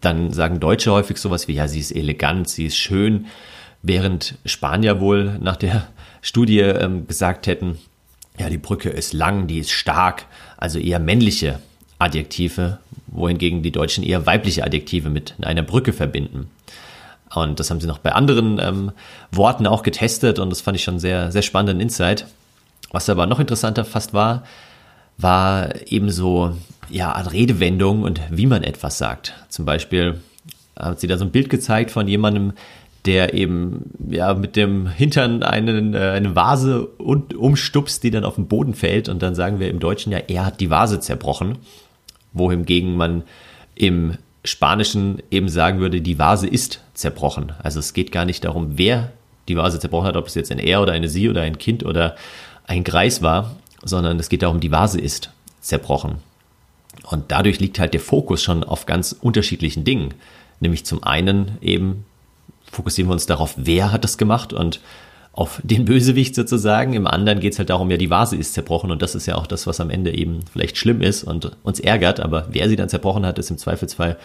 dann 0.00 0.32
sagen 0.32 0.60
Deutsche 0.60 0.90
häufig 0.90 1.18
sowas 1.18 1.48
wie, 1.48 1.54
ja, 1.54 1.68
sie 1.68 1.80
ist 1.80 1.92
elegant, 1.92 2.48
sie 2.48 2.66
ist 2.66 2.76
schön, 2.76 3.26
während 3.82 4.36
Spanier 4.44 5.00
wohl 5.00 5.38
nach 5.40 5.56
der 5.56 5.86
Studie 6.22 6.60
ähm, 6.60 7.06
gesagt 7.06 7.46
hätten, 7.46 7.78
ja, 8.38 8.48
die 8.48 8.58
Brücke 8.58 8.88
ist 8.88 9.12
lang, 9.12 9.46
die 9.46 9.58
ist 9.58 9.70
stark, 9.70 10.26
also 10.56 10.78
eher 10.78 10.98
männliche 10.98 11.60
Adjektive, 11.98 12.78
wohingegen 13.06 13.62
die 13.62 13.70
Deutschen 13.70 14.02
eher 14.02 14.26
weibliche 14.26 14.64
Adjektive 14.64 15.10
mit 15.10 15.34
einer 15.42 15.62
Brücke 15.62 15.92
verbinden. 15.92 16.50
Und 17.34 17.58
das 17.60 17.70
haben 17.70 17.80
sie 17.80 17.86
noch 17.86 17.98
bei 17.98 18.12
anderen 18.12 18.58
ähm, 18.60 18.92
Worten 19.32 19.66
auch 19.66 19.82
getestet 19.82 20.38
und 20.38 20.50
das 20.50 20.60
fand 20.60 20.76
ich 20.76 20.84
schon 20.84 20.98
sehr, 20.98 21.32
sehr 21.32 21.42
spannenden 21.42 21.80
Insight. 21.80 22.26
Was 22.90 23.08
aber 23.08 23.26
noch 23.26 23.40
interessanter 23.40 23.84
fast 23.84 24.14
war, 24.14 24.44
war 25.16 25.70
eben 25.86 26.10
so, 26.10 26.56
ja, 26.90 27.12
an 27.12 27.26
Redewendung 27.26 28.02
und 28.02 28.20
wie 28.30 28.46
man 28.46 28.62
etwas 28.62 28.98
sagt. 28.98 29.34
Zum 29.48 29.64
Beispiel 29.64 30.20
hat 30.78 31.00
sie 31.00 31.06
da 31.06 31.18
so 31.18 31.24
ein 31.24 31.30
Bild 31.30 31.50
gezeigt 31.50 31.90
von 31.90 32.06
jemandem, 32.08 32.52
der 33.04 33.34
eben 33.34 33.90
ja 34.08 34.34
mit 34.34 34.56
dem 34.56 34.86
Hintern 34.86 35.42
einen, 35.42 35.94
äh, 35.94 35.98
eine 35.98 36.34
Vase 36.34 36.86
und 36.86 37.34
umstupst, 37.34 38.02
die 38.02 38.10
dann 38.10 38.24
auf 38.24 38.36
den 38.36 38.48
Boden 38.48 38.74
fällt 38.74 39.08
und 39.08 39.22
dann 39.22 39.34
sagen 39.34 39.60
wir 39.60 39.68
im 39.68 39.78
Deutschen 39.78 40.10
ja, 40.12 40.18
er 40.18 40.46
hat 40.46 40.60
die 40.60 40.70
Vase 40.70 41.00
zerbrochen, 41.00 41.58
wohingegen 42.32 42.96
man 42.96 43.24
im 43.74 44.16
Spanischen 44.44 45.22
eben 45.30 45.48
sagen 45.48 45.80
würde, 45.80 46.00
die 46.00 46.18
Vase 46.18 46.46
ist 46.46 46.80
zerbrochen. 46.92 47.52
Also 47.62 47.80
es 47.80 47.94
geht 47.94 48.12
gar 48.12 48.24
nicht 48.24 48.44
darum, 48.44 48.76
wer 48.76 49.12
die 49.48 49.56
Vase 49.56 49.78
zerbrochen 49.78 50.06
hat, 50.06 50.16
ob 50.16 50.26
es 50.26 50.34
jetzt 50.34 50.52
ein 50.52 50.58
Er 50.58 50.82
oder 50.82 50.92
eine 50.92 51.08
Sie 51.08 51.28
oder 51.28 51.42
ein 51.42 51.58
Kind 51.58 51.84
oder 51.84 52.16
ein 52.66 52.84
Greis 52.84 53.22
war, 53.22 53.56
sondern 53.82 54.18
es 54.18 54.28
geht 54.28 54.42
darum, 54.42 54.60
die 54.60 54.72
Vase 54.72 55.00
ist 55.00 55.30
zerbrochen. 55.60 56.16
Und 57.04 57.30
dadurch 57.30 57.60
liegt 57.60 57.78
halt 57.78 57.94
der 57.94 58.00
Fokus 58.00 58.42
schon 58.42 58.64
auf 58.64 58.86
ganz 58.86 59.12
unterschiedlichen 59.12 59.84
Dingen. 59.84 60.14
Nämlich 60.60 60.84
zum 60.84 61.02
einen 61.02 61.58
eben 61.60 62.04
fokussieren 62.70 63.08
wir 63.08 63.14
uns 63.14 63.26
darauf, 63.26 63.54
wer 63.56 63.92
hat 63.92 64.04
das 64.04 64.18
gemacht 64.18 64.52
und 64.52 64.80
auf 65.34 65.60
den 65.64 65.84
Bösewicht 65.84 66.34
sozusagen. 66.34 66.94
Im 66.94 67.06
anderen 67.06 67.40
geht 67.40 67.54
es 67.54 67.58
halt 67.58 67.70
darum, 67.70 67.90
ja, 67.90 67.96
die 67.96 68.10
Vase 68.10 68.36
ist 68.36 68.54
zerbrochen 68.54 68.90
und 68.90 69.02
das 69.02 69.14
ist 69.14 69.26
ja 69.26 69.34
auch 69.34 69.46
das, 69.46 69.66
was 69.66 69.80
am 69.80 69.90
Ende 69.90 70.14
eben 70.14 70.40
vielleicht 70.52 70.76
schlimm 70.76 71.02
ist 71.02 71.24
und 71.24 71.56
uns 71.64 71.80
ärgert, 71.80 72.20
aber 72.20 72.46
wer 72.50 72.68
sie 72.68 72.76
dann 72.76 72.88
zerbrochen 72.88 73.26
hat, 73.26 73.38
ist 73.38 73.50
im 73.50 73.58
Zweifelsfall 73.58 74.16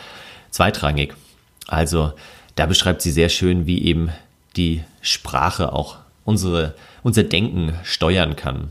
zweitrangig. 0.51 1.15
Also 1.67 2.13
da 2.55 2.65
beschreibt 2.65 3.01
sie 3.01 3.11
sehr 3.11 3.29
schön, 3.29 3.65
wie 3.65 3.83
eben 3.83 4.09
die 4.55 4.83
Sprache 5.01 5.73
auch 5.73 5.97
unsere, 6.25 6.75
unser 7.01 7.23
Denken 7.23 7.73
steuern 7.83 8.35
kann. 8.35 8.69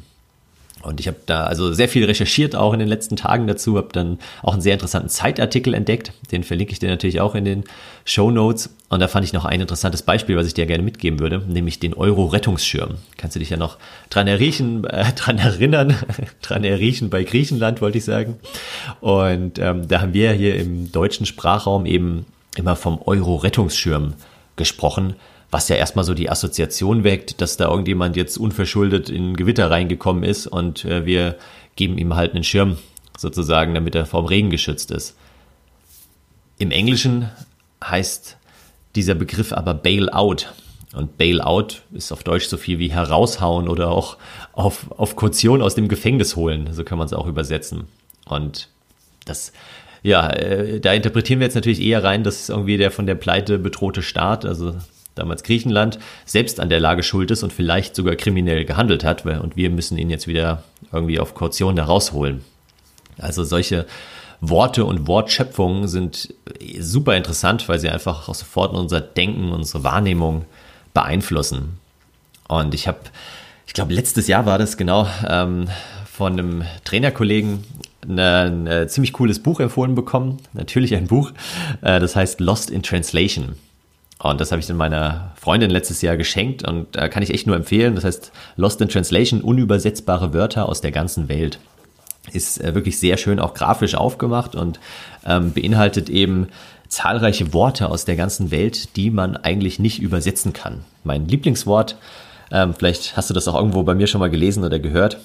Und 0.82 1.00
ich 1.00 1.08
habe 1.08 1.18
da 1.26 1.44
also 1.44 1.72
sehr 1.72 1.88
viel 1.88 2.04
recherchiert, 2.04 2.54
auch 2.54 2.72
in 2.72 2.78
den 2.78 2.88
letzten 2.88 3.16
Tagen 3.16 3.46
dazu, 3.46 3.76
habe 3.76 3.88
dann 3.92 4.18
auch 4.42 4.52
einen 4.52 4.62
sehr 4.62 4.74
interessanten 4.74 5.08
Zeitartikel 5.08 5.74
entdeckt. 5.74 6.12
Den 6.30 6.44
verlinke 6.44 6.72
ich 6.72 6.78
dir 6.78 6.88
natürlich 6.88 7.20
auch 7.20 7.34
in 7.34 7.44
den 7.44 7.64
Show 8.04 8.30
Notes. 8.30 8.70
Und 8.88 9.00
da 9.00 9.08
fand 9.08 9.24
ich 9.24 9.32
noch 9.32 9.44
ein 9.44 9.60
interessantes 9.60 10.02
Beispiel, 10.02 10.36
was 10.36 10.46
ich 10.46 10.54
dir 10.54 10.66
gerne 10.66 10.84
mitgeben 10.84 11.18
würde, 11.18 11.42
nämlich 11.46 11.80
den 11.80 11.94
Euro-Rettungsschirm. 11.94 12.94
Kannst 13.16 13.34
du 13.34 13.40
dich 13.40 13.50
ja 13.50 13.56
noch 13.56 13.76
dran 14.08 14.28
erriechen, 14.28 14.84
äh, 14.84 15.12
dran 15.16 15.38
erinnern, 15.38 15.96
dran 16.42 16.64
erriechen 16.64 17.10
bei 17.10 17.24
Griechenland, 17.24 17.80
wollte 17.80 17.98
ich 17.98 18.04
sagen. 18.04 18.38
Und 19.00 19.58
ähm, 19.58 19.88
da 19.88 20.00
haben 20.00 20.14
wir 20.14 20.32
hier 20.32 20.56
im 20.56 20.92
deutschen 20.92 21.26
Sprachraum 21.26 21.86
eben 21.86 22.24
immer 22.56 22.76
vom 22.76 23.00
Euro-Rettungsschirm 23.04 24.14
gesprochen 24.56 25.16
was 25.50 25.68
ja 25.68 25.76
erstmal 25.76 26.04
so 26.04 26.14
die 26.14 26.30
Assoziation 26.30 27.04
weckt, 27.04 27.40
dass 27.40 27.56
da 27.56 27.68
irgendjemand 27.68 28.16
jetzt 28.16 28.36
unverschuldet 28.36 29.08
in 29.08 29.36
Gewitter 29.36 29.70
reingekommen 29.70 30.22
ist 30.22 30.46
und 30.46 30.84
äh, 30.84 31.06
wir 31.06 31.36
geben 31.76 31.96
ihm 31.96 32.16
halt 32.16 32.34
einen 32.34 32.44
Schirm 32.44 32.76
sozusagen, 33.16 33.74
damit 33.74 33.94
er 33.94 34.06
vom 34.06 34.26
Regen 34.26 34.50
geschützt 34.50 34.90
ist. 34.90 35.16
Im 36.58 36.70
Englischen 36.70 37.30
heißt 37.82 38.36
dieser 38.94 39.14
Begriff 39.14 39.52
aber 39.52 39.74
Bailout. 39.74 40.46
Und 40.94 41.18
Bailout 41.18 41.82
ist 41.92 42.12
auf 42.12 42.24
Deutsch 42.24 42.46
so 42.46 42.56
viel 42.56 42.78
wie 42.78 42.90
heraushauen 42.90 43.68
oder 43.68 43.90
auch 43.90 44.16
auf, 44.52 44.90
auf 44.96 45.16
Kaution 45.16 45.62
aus 45.62 45.74
dem 45.74 45.88
Gefängnis 45.88 46.34
holen. 46.34 46.70
So 46.72 46.82
kann 46.82 46.98
man 46.98 47.06
es 47.06 47.12
auch 47.12 47.26
übersetzen. 47.26 47.84
Und 48.24 48.68
das, 49.24 49.52
ja, 50.02 50.28
äh, 50.30 50.80
da 50.80 50.92
interpretieren 50.92 51.40
wir 51.40 51.46
jetzt 51.46 51.54
natürlich 51.54 51.80
eher 51.80 52.02
rein, 52.02 52.24
dass 52.24 52.48
irgendwie 52.48 52.78
der 52.78 52.90
von 52.90 53.06
der 53.06 53.14
Pleite 53.14 53.58
bedrohte 53.58 54.02
Staat, 54.02 54.44
also 54.44 54.74
damals 55.18 55.42
Griechenland, 55.42 55.98
selbst 56.24 56.60
an 56.60 56.68
der 56.68 56.80
Lage 56.80 57.02
schuld 57.02 57.30
ist 57.30 57.42
und 57.42 57.52
vielleicht 57.52 57.94
sogar 57.94 58.16
kriminell 58.16 58.64
gehandelt 58.64 59.04
hat. 59.04 59.26
Und 59.26 59.56
wir 59.56 59.70
müssen 59.70 59.98
ihn 59.98 60.10
jetzt 60.10 60.26
wieder 60.26 60.62
irgendwie 60.92 61.20
auf 61.20 61.34
Kaution 61.34 61.76
da 61.76 61.84
rausholen. 61.84 62.44
Also 63.18 63.44
solche 63.44 63.86
Worte 64.40 64.84
und 64.84 65.06
Wortschöpfungen 65.06 65.88
sind 65.88 66.34
super 66.78 67.16
interessant, 67.16 67.68
weil 67.68 67.78
sie 67.78 67.90
einfach 67.90 68.28
auch 68.28 68.34
sofort 68.34 68.72
unser 68.72 69.00
Denken, 69.00 69.50
unsere 69.50 69.84
Wahrnehmung 69.84 70.44
beeinflussen. 70.94 71.78
Und 72.46 72.74
ich 72.74 72.88
habe, 72.88 73.00
ich 73.66 73.74
glaube, 73.74 73.92
letztes 73.92 74.28
Jahr 74.28 74.46
war 74.46 74.58
das 74.58 74.76
genau, 74.76 75.08
ähm, 75.28 75.68
von 76.06 76.32
einem 76.32 76.64
Trainerkollegen 76.84 77.64
ein, 78.08 78.18
ein, 78.66 78.88
ziemlich 78.88 79.12
cooles 79.12 79.40
Buch 79.40 79.60
empfohlen 79.60 79.94
bekommen. 79.94 80.38
Natürlich 80.52 80.94
ein 80.94 81.06
Buch, 81.06 81.32
äh, 81.82 82.00
das 82.00 82.16
heißt 82.16 82.40
Lost 82.40 82.70
in 82.70 82.82
Translation. 82.82 83.54
Und 84.20 84.40
das 84.40 84.50
habe 84.50 84.60
ich 84.60 84.66
dann 84.66 84.76
meiner 84.76 85.32
Freundin 85.36 85.70
letztes 85.70 86.02
Jahr 86.02 86.16
geschenkt 86.16 86.66
und 86.66 86.96
da 86.96 87.08
kann 87.08 87.22
ich 87.22 87.30
echt 87.30 87.46
nur 87.46 87.54
empfehlen. 87.54 87.94
Das 87.94 88.04
heißt 88.04 88.32
Lost 88.56 88.80
in 88.80 88.88
Translation, 88.88 89.42
unübersetzbare 89.42 90.34
Wörter 90.34 90.68
aus 90.68 90.80
der 90.80 90.90
ganzen 90.90 91.28
Welt. 91.28 91.60
Ist 92.32 92.60
äh, 92.60 92.74
wirklich 92.74 92.98
sehr 92.98 93.16
schön 93.16 93.38
auch 93.38 93.54
grafisch 93.54 93.94
aufgemacht 93.94 94.56
und 94.56 94.80
ähm, 95.24 95.52
beinhaltet 95.52 96.10
eben 96.10 96.48
zahlreiche 96.88 97.52
Worte 97.52 97.88
aus 97.90 98.04
der 98.06 98.16
ganzen 98.16 98.50
Welt, 98.50 98.96
die 98.96 99.10
man 99.10 99.36
eigentlich 99.36 99.78
nicht 99.78 100.00
übersetzen 100.00 100.52
kann. 100.52 100.84
Mein 101.04 101.28
Lieblingswort, 101.28 101.96
ähm, 102.50 102.74
vielleicht 102.74 103.16
hast 103.16 103.30
du 103.30 103.34
das 103.34 103.46
auch 103.46 103.54
irgendwo 103.54 103.82
bei 103.82 103.94
mir 103.94 104.06
schon 104.06 104.20
mal 104.20 104.30
gelesen 104.30 104.64
oder 104.64 104.78
gehört, 104.78 105.18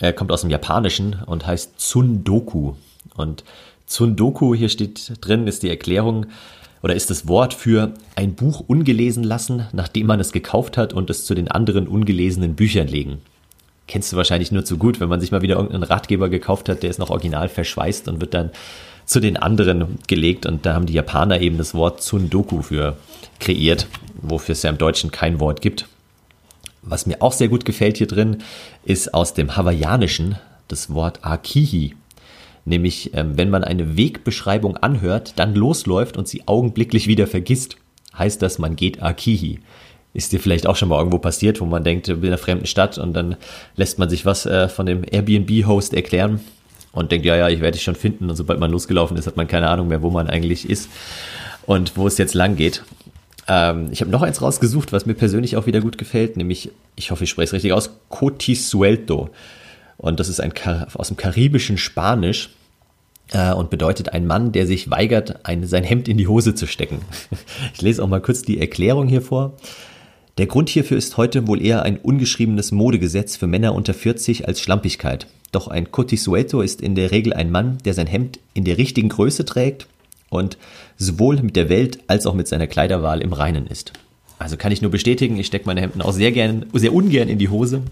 äh, 0.00 0.12
kommt 0.12 0.32
aus 0.32 0.40
dem 0.40 0.50
Japanischen 0.50 1.16
und 1.26 1.46
heißt 1.46 1.78
Tsundoku. 1.78 2.74
Und 3.16 3.44
Tsundoku, 3.86 4.54
hier 4.54 4.68
steht 4.68 5.12
drin, 5.20 5.46
ist 5.46 5.62
die 5.62 5.68
Erklärung, 5.68 6.26
oder 6.82 6.94
ist 6.94 7.10
das 7.10 7.28
Wort 7.28 7.54
für 7.54 7.92
ein 8.16 8.34
Buch 8.34 8.60
ungelesen 8.66 9.24
lassen, 9.24 9.66
nachdem 9.72 10.06
man 10.06 10.20
es 10.20 10.32
gekauft 10.32 10.76
hat 10.76 10.92
und 10.92 11.10
es 11.10 11.24
zu 11.24 11.34
den 11.34 11.48
anderen 11.48 11.86
ungelesenen 11.86 12.54
Büchern 12.54 12.88
legen. 12.88 13.18
Kennst 13.86 14.12
du 14.12 14.16
wahrscheinlich 14.16 14.52
nur 14.52 14.64
zu 14.64 14.78
gut, 14.78 15.00
wenn 15.00 15.08
man 15.08 15.20
sich 15.20 15.32
mal 15.32 15.42
wieder 15.42 15.56
irgendeinen 15.56 15.82
Ratgeber 15.82 16.28
gekauft 16.28 16.68
hat, 16.68 16.82
der 16.82 16.90
ist 16.90 16.98
noch 16.98 17.10
original 17.10 17.48
verschweißt 17.48 18.08
und 18.08 18.20
wird 18.20 18.34
dann 18.34 18.50
zu 19.04 19.18
den 19.18 19.36
anderen 19.36 19.98
gelegt 20.06 20.46
und 20.46 20.64
da 20.64 20.74
haben 20.74 20.86
die 20.86 20.92
Japaner 20.92 21.40
eben 21.40 21.58
das 21.58 21.74
Wort 21.74 22.00
Tsundoku 22.00 22.62
für 22.62 22.96
kreiert, 23.40 23.88
wofür 24.22 24.52
es 24.52 24.62
ja 24.62 24.70
im 24.70 24.78
Deutschen 24.78 25.10
kein 25.10 25.40
Wort 25.40 25.60
gibt. 25.60 25.86
Was 26.82 27.06
mir 27.06 27.20
auch 27.20 27.32
sehr 27.32 27.48
gut 27.48 27.64
gefällt 27.64 27.96
hier 27.98 28.06
drin, 28.06 28.38
ist 28.84 29.12
aus 29.12 29.34
dem 29.34 29.56
Hawaiianischen 29.56 30.36
das 30.68 30.94
Wort 30.94 31.24
Akihi. 31.24 31.96
Nämlich, 32.64 33.12
ähm, 33.14 33.36
wenn 33.36 33.50
man 33.50 33.64
eine 33.64 33.96
Wegbeschreibung 33.96 34.76
anhört, 34.76 35.34
dann 35.36 35.54
losläuft 35.54 36.16
und 36.16 36.28
sie 36.28 36.46
augenblicklich 36.46 37.06
wieder 37.06 37.26
vergisst, 37.26 37.76
heißt 38.16 38.42
das, 38.42 38.58
man 38.58 38.76
geht 38.76 39.02
Akihi. 39.02 39.60
Ist 40.12 40.32
dir 40.32 40.40
vielleicht 40.40 40.66
auch 40.66 40.76
schon 40.76 40.88
mal 40.88 40.98
irgendwo 40.98 41.18
passiert, 41.18 41.60
wo 41.60 41.66
man 41.66 41.84
denkt, 41.84 42.08
in 42.08 42.24
einer 42.24 42.38
fremden 42.38 42.66
Stadt 42.66 42.98
und 42.98 43.12
dann 43.12 43.36
lässt 43.76 43.98
man 43.98 44.10
sich 44.10 44.26
was 44.26 44.44
äh, 44.44 44.68
von 44.68 44.86
dem 44.86 45.04
Airbnb-Host 45.08 45.94
erklären 45.94 46.40
und 46.92 47.12
denkt, 47.12 47.24
ja, 47.26 47.36
ja, 47.36 47.48
ich 47.48 47.60
werde 47.60 47.76
dich 47.76 47.84
schon 47.84 47.94
finden. 47.94 48.28
Und 48.28 48.36
sobald 48.36 48.58
man 48.58 48.70
losgelaufen 48.70 49.16
ist, 49.16 49.26
hat 49.26 49.36
man 49.36 49.46
keine 49.46 49.68
Ahnung 49.68 49.88
mehr, 49.88 50.02
wo 50.02 50.10
man 50.10 50.28
eigentlich 50.28 50.68
ist 50.68 50.90
und 51.66 51.96
wo 51.96 52.06
es 52.08 52.18
jetzt 52.18 52.34
lang 52.34 52.56
geht. 52.56 52.82
Ähm, 53.46 53.88
ich 53.92 54.00
habe 54.00 54.10
noch 54.10 54.22
eins 54.22 54.42
rausgesucht, 54.42 54.92
was 54.92 55.06
mir 55.06 55.14
persönlich 55.14 55.56
auch 55.56 55.66
wieder 55.66 55.80
gut 55.80 55.98
gefällt, 55.98 56.36
nämlich, 56.36 56.70
ich 56.96 57.10
hoffe, 57.10 57.24
ich 57.24 57.30
spreche 57.30 57.46
es 57.46 57.52
richtig 57.52 57.72
aus, 57.72 57.90
Cotisuelto. 58.08 59.30
Und 60.00 60.18
das 60.18 60.30
ist 60.30 60.40
ein 60.40 60.52
aus 60.94 61.08
dem 61.08 61.18
karibischen 61.18 61.76
Spanisch 61.76 62.48
äh, 63.32 63.52
und 63.52 63.68
bedeutet 63.68 64.14
ein 64.14 64.26
Mann, 64.26 64.50
der 64.50 64.66
sich 64.66 64.90
weigert, 64.90 65.46
ein, 65.46 65.66
sein 65.66 65.84
Hemd 65.84 66.08
in 66.08 66.16
die 66.16 66.26
Hose 66.26 66.54
zu 66.54 66.66
stecken. 66.66 67.00
Ich 67.74 67.82
lese 67.82 68.02
auch 68.02 68.08
mal 68.08 68.22
kurz 68.22 68.42
die 68.42 68.58
Erklärung 68.58 69.08
hier 69.08 69.20
vor. 69.20 69.52
Der 70.38 70.46
Grund 70.46 70.70
hierfür 70.70 70.96
ist 70.96 71.18
heute 71.18 71.46
wohl 71.46 71.62
eher 71.62 71.82
ein 71.82 71.98
ungeschriebenes 71.98 72.72
Modegesetz 72.72 73.36
für 73.36 73.46
Männer 73.46 73.74
unter 73.74 73.92
40 73.92 74.48
als 74.48 74.60
Schlampigkeit. 74.60 75.26
Doch 75.52 75.68
ein 75.68 75.90
Cotisueto 75.90 76.62
ist 76.62 76.80
in 76.80 76.94
der 76.94 77.10
Regel 77.10 77.34
ein 77.34 77.50
Mann, 77.50 77.76
der 77.84 77.92
sein 77.92 78.06
Hemd 78.06 78.38
in 78.54 78.64
der 78.64 78.78
richtigen 78.78 79.10
Größe 79.10 79.44
trägt 79.44 79.86
und 80.30 80.56
sowohl 80.96 81.42
mit 81.42 81.56
der 81.56 81.68
Welt 81.68 81.98
als 82.06 82.26
auch 82.26 82.34
mit 82.34 82.48
seiner 82.48 82.68
Kleiderwahl 82.68 83.20
im 83.20 83.34
Reinen 83.34 83.66
ist. 83.66 83.92
Also 84.38 84.56
kann 84.56 84.72
ich 84.72 84.80
nur 84.80 84.90
bestätigen, 84.90 85.36
ich 85.36 85.48
stecke 85.48 85.66
meine 85.66 85.82
Hemden 85.82 86.00
auch 86.00 86.12
sehr 86.12 86.32
gern, 86.32 86.64
sehr 86.72 86.94
ungern 86.94 87.28
in 87.28 87.38
die 87.38 87.50
Hose 87.50 87.82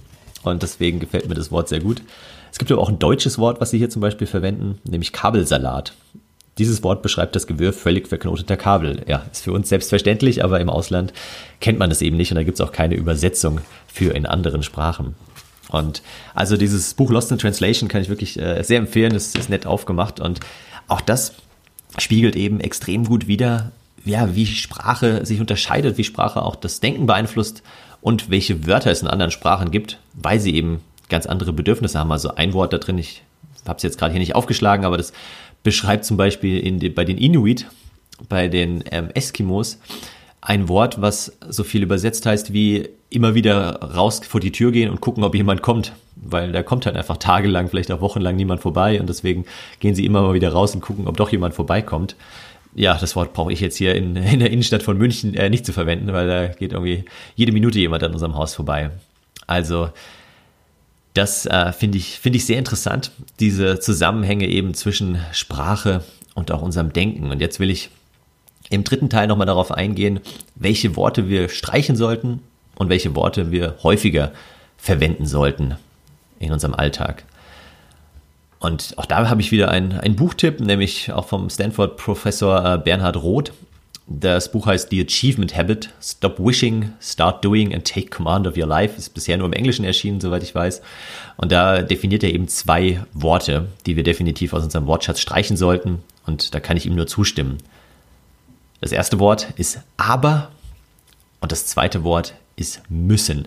und 0.43 0.63
deswegen 0.63 1.01
gefällt 1.01 1.29
mir 1.29 1.35
das 1.35 1.51
Wort 1.51 1.69
sehr 1.69 1.81
gut. 1.81 2.03
Es 2.51 2.59
gibt 2.59 2.73
aber 2.73 2.81
auch 2.81 2.89
ein 2.89 2.99
deutsches 2.99 3.39
Wort, 3.39 3.61
was 3.61 3.71
sie 3.71 3.79
hier 3.79 3.91
zum 3.91 4.01
Beispiel 4.01 4.27
verwenden, 4.27 4.79
nämlich 4.85 5.13
Kabelsalat. 5.13 5.95
Dieses 6.59 6.83
Wort 6.83 7.03
beschreibt 7.03 7.37
das 7.37 7.47
Gewirr 7.47 7.73
völlig 7.73 8.09
verknoteter 8.09 8.57
Kabel. 8.57 9.05
Ja, 9.07 9.25
ist 9.31 9.45
für 9.45 9.53
uns 9.53 9.69
selbstverständlich, 9.69 10.43
aber 10.43 10.59
im 10.61 10.69
Ausland 10.69 11.13
kennt 11.61 11.79
man 11.79 11.91
es 11.91 12.03
eben 12.03 12.17
nicht 12.17 12.33
und 12.33 12.37
da 12.37 12.43
gibt 12.43 12.59
es 12.59 12.67
auch 12.67 12.73
keine 12.73 12.97
Übersetzung 12.97 13.61
für 13.87 14.15
in 14.15 14.27
anderen 14.27 14.63
Sprachen. 14.63 15.15
Und 15.69 16.03
also 16.35 16.57
dieses 16.57 16.95
Buch 16.95 17.11
Lost 17.11 17.31
in 17.31 17.39
Translation 17.39 17.89
kann 17.89 18.03
ich 18.03 18.09
wirklich 18.09 18.41
äh, 18.41 18.63
sehr 18.63 18.79
empfehlen. 18.79 19.15
Es 19.15 19.35
ist 19.35 19.51
nett 19.51 19.67
aufgemacht 19.67 20.19
und 20.19 20.41
auch 20.89 21.01
das 21.01 21.35
spiegelt 21.99 22.35
eben 22.37 22.61
extrem 22.61 23.05
gut 23.05 23.29
wider, 23.29 23.71
ja, 24.05 24.35
wie 24.35 24.47
Sprache 24.47 25.25
sich 25.27 25.41
unterscheidet, 25.41 25.99
wie 25.99 26.05
Sprache 26.05 26.43
auch 26.43 26.57
das 26.57 26.81
Denken 26.81 27.07
beeinflusst 27.07 27.63
und 28.01 28.31
welche 28.31 28.67
Wörter 28.67 28.91
es 28.91 29.03
in 29.03 29.09
anderen 29.09 29.31
Sprachen 29.31 29.71
gibt, 29.71 29.99
weil 30.15 30.41
sie 30.41 30.55
eben 30.55 30.81
ganz 31.09 31.27
andere 31.27 31.53
Bedürfnisse 31.53 31.99
haben. 31.99 32.13
Also 32.13 32.35
ein 32.35 32.53
Wort 32.53 32.73
da 32.73 32.79
drin, 32.79 32.99
ich 32.99 33.23
habe 33.67 33.77
es 33.77 33.83
jetzt 33.83 33.99
gerade 33.99 34.13
hier 34.13 34.21
nicht 34.21 34.35
aufgeschlagen, 34.35 34.85
aber 34.85 34.97
das 34.97 35.13
beschreibt 35.63 36.05
zum 36.05 36.17
Beispiel 36.17 36.61
in, 36.61 36.95
bei 36.95 37.05
den 37.05 37.19
Inuit, 37.19 37.67
bei 38.29 38.49
den 38.49 38.85
ähm, 38.91 39.11
Eskimos, 39.15 39.79
ein 40.41 40.69
Wort, 40.69 41.01
was 41.01 41.37
so 41.49 41.65
viel 41.65 41.83
übersetzt 41.83 42.25
heißt 42.25 42.53
wie 42.53 42.89
immer 43.11 43.35
wieder 43.35 43.83
raus 43.83 44.21
vor 44.27 44.41
die 44.41 44.53
Tür 44.53 44.71
gehen 44.71 44.91
und 44.91 45.01
gucken, 45.01 45.25
ob 45.25 45.35
jemand 45.35 45.63
kommt. 45.63 45.93
Weil 46.17 46.53
da 46.53 46.63
kommt 46.63 46.87
halt 46.87 46.97
einfach 46.97 47.17
tagelang, 47.17 47.69
vielleicht 47.69 47.91
auch 47.93 48.01
wochenlang 48.01 48.37
niemand 48.37 48.61
vorbei 48.61 49.01
und 49.01 49.09
deswegen 49.09 49.45
gehen 49.81 49.95
sie 49.95 50.05
immer 50.05 50.23
mal 50.23 50.35
wieder 50.35 50.53
raus 50.53 50.75
und 50.75 50.81
gucken, 50.81 51.07
ob 51.07 51.17
doch 51.17 51.31
jemand 51.31 51.55
vorbeikommt. 51.55 52.17
Ja, 52.75 52.97
das 52.97 53.17
Wort 53.17 53.33
brauche 53.33 53.53
ich 53.53 53.61
jetzt 53.61 53.77
hier 53.77 53.95
in, 53.95 54.17
in 54.17 54.41
der 54.41 54.51
Innenstadt 54.51 54.83
von 54.83 54.99
München 54.99 55.35
äh, 55.35 55.51
nicht 55.51 55.67
zu 55.67 55.73
verwenden, 55.73 56.13
weil 56.13 56.27
da 56.27 56.49
geht 56.49 56.73
irgendwie 56.73 57.05
jede 57.35 57.53
Minute 57.53 57.79
jemand 57.79 58.03
an 58.03 58.13
unserem 58.13 58.35
Haus 58.35 58.55
vorbei. 58.55 58.91
Also 59.47 59.91
das 61.15 61.47
äh, 61.47 61.73
finde 61.73 61.99
ich, 61.99 62.19
finde 62.19 62.37
ich 62.37 62.47
sehr 62.47 62.59
interessant, 62.59 63.11
diese 63.41 63.81
Zusammenhänge 63.81 64.47
eben 64.47 64.75
zwischen 64.75 65.19
Sprache 65.33 66.05
und 66.35 66.53
auch 66.53 66.63
unserem 66.63 66.93
Denken. 66.93 67.31
Und 67.31 67.41
jetzt 67.41 67.59
will 67.59 67.71
ich 67.71 67.91
im 68.71 68.85
dritten 68.85 69.11
Teil 69.11 69.27
nochmal 69.27 69.47
darauf 69.47 69.73
eingehen, 69.73 70.21
welche 70.55 70.95
Worte 70.95 71.29
wir 71.29 71.49
streichen 71.49 71.97
sollten 71.97 72.41
und 72.77 72.89
welche 72.89 73.15
Worte 73.15 73.51
wir 73.51 73.77
häufiger 73.83 74.33
verwenden 74.77 75.27
sollten 75.27 75.77
in 76.39 76.53
unserem 76.53 76.75
Alltag. 76.75 77.25
Und 78.61 78.95
auch 78.97 79.07
da 79.07 79.29
habe 79.29 79.41
ich 79.41 79.53
wieder 79.53 79.71
einen, 79.71 80.17
Buchtipp, 80.17 80.61
nämlich 80.61 81.13
auch 81.13 81.27
vom 81.27 81.49
Stanford-Professor 81.49 82.75
äh, 82.75 82.79
Bernhard 82.79 83.17
Roth. 83.17 83.53
Das 84.07 84.51
Buch 84.51 84.67
heißt 84.67 84.89
The 84.91 85.05
Achievement 85.05 85.55
Habit, 85.55 85.91
Stop 86.03 86.39
Wishing, 86.39 86.93
Start 87.01 87.45
Doing 87.45 87.75
and 87.75 87.87
Take 87.87 88.09
Command 88.09 88.47
of 88.47 88.57
Your 88.57 88.67
Life. 88.67 88.97
Ist 88.97 89.11
bisher 89.11 89.37
nur 89.37 89.47
im 89.47 89.53
Englischen 89.53 89.85
erschienen, 89.85 90.21
soweit 90.21 90.43
ich 90.43 90.55
weiß. 90.55 90.81
Und 91.37 91.53
da 91.53 91.83
definiert 91.83 92.25
er 92.25 92.33
eben 92.33 92.49
zwei 92.49 93.05
Worte, 93.13 93.69
die 93.87 93.97
wir 93.97 94.03
definitiv 94.03 94.55
aus 94.55 94.65
unserem 94.65 94.87
Wortschatz 94.87 95.21
streichen 95.21 95.57
sollten. 95.57 96.03
Und 96.27 96.55
da 96.55 96.61
kann 96.61 96.77
ich 96.77 96.87
ihm 96.87 96.95
nur 96.95 97.07
zustimmen. 97.07 97.59
Das 98.81 98.93
erste 98.93 99.19
Wort 99.19 99.49
ist 99.57 99.81
aber 99.97 100.51
und 101.41 101.53
das 101.53 101.67
zweite 101.67 102.03
Wort 102.03 102.35
ist 102.57 102.83
müssen. 102.89 103.47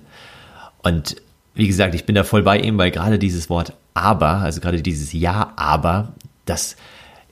Und 0.84 1.18
wie 1.54 1.68
gesagt, 1.68 1.96
ich 1.96 2.06
bin 2.06 2.16
da 2.16 2.24
voll 2.24 2.44
bei 2.44 2.60
ihm, 2.60 2.78
weil 2.78 2.92
gerade 2.92 3.20
dieses 3.20 3.50
Wort 3.50 3.74
aber, 3.94 4.38
also 4.38 4.62
gerade 4.62 4.82
dieses 4.82 5.14
Ja, 5.14 5.54
aber, 5.56 6.14
das 6.46 6.76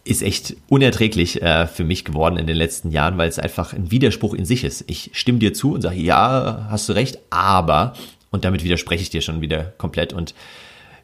ist 0.04 0.24
echt 0.24 0.56
unerträglich 0.70 1.42
äh, 1.42 1.68
für 1.68 1.84
mich 1.84 2.06
geworden 2.06 2.38
in 2.38 2.48
den 2.48 2.56
letzten 2.56 2.92
Jahren, 2.92 3.18
weil 3.18 3.30
es 3.30 3.40
einfach 3.40 3.74
ein 3.74 3.92
Widerspruch 3.92 4.34
in 4.34 4.46
sich 4.46 4.64
ist. 4.64 4.84
Ich 4.88 5.12
stimme 5.14 5.40
dir 5.40 5.54
zu 5.54 5.74
und 5.74 5.82
sage, 5.82 6.00
ja, 6.00 6.68
hast 6.70 6.90
du 6.90 6.94
recht, 6.94 7.20
aber, 7.30 7.94
und 8.32 8.46
damit 8.46 8.64
widerspreche 8.64 9.04
ich 9.04 9.10
dir 9.10 9.22
schon 9.22 9.42
wieder 9.42 9.74
komplett 9.78 10.14
und 10.14 10.34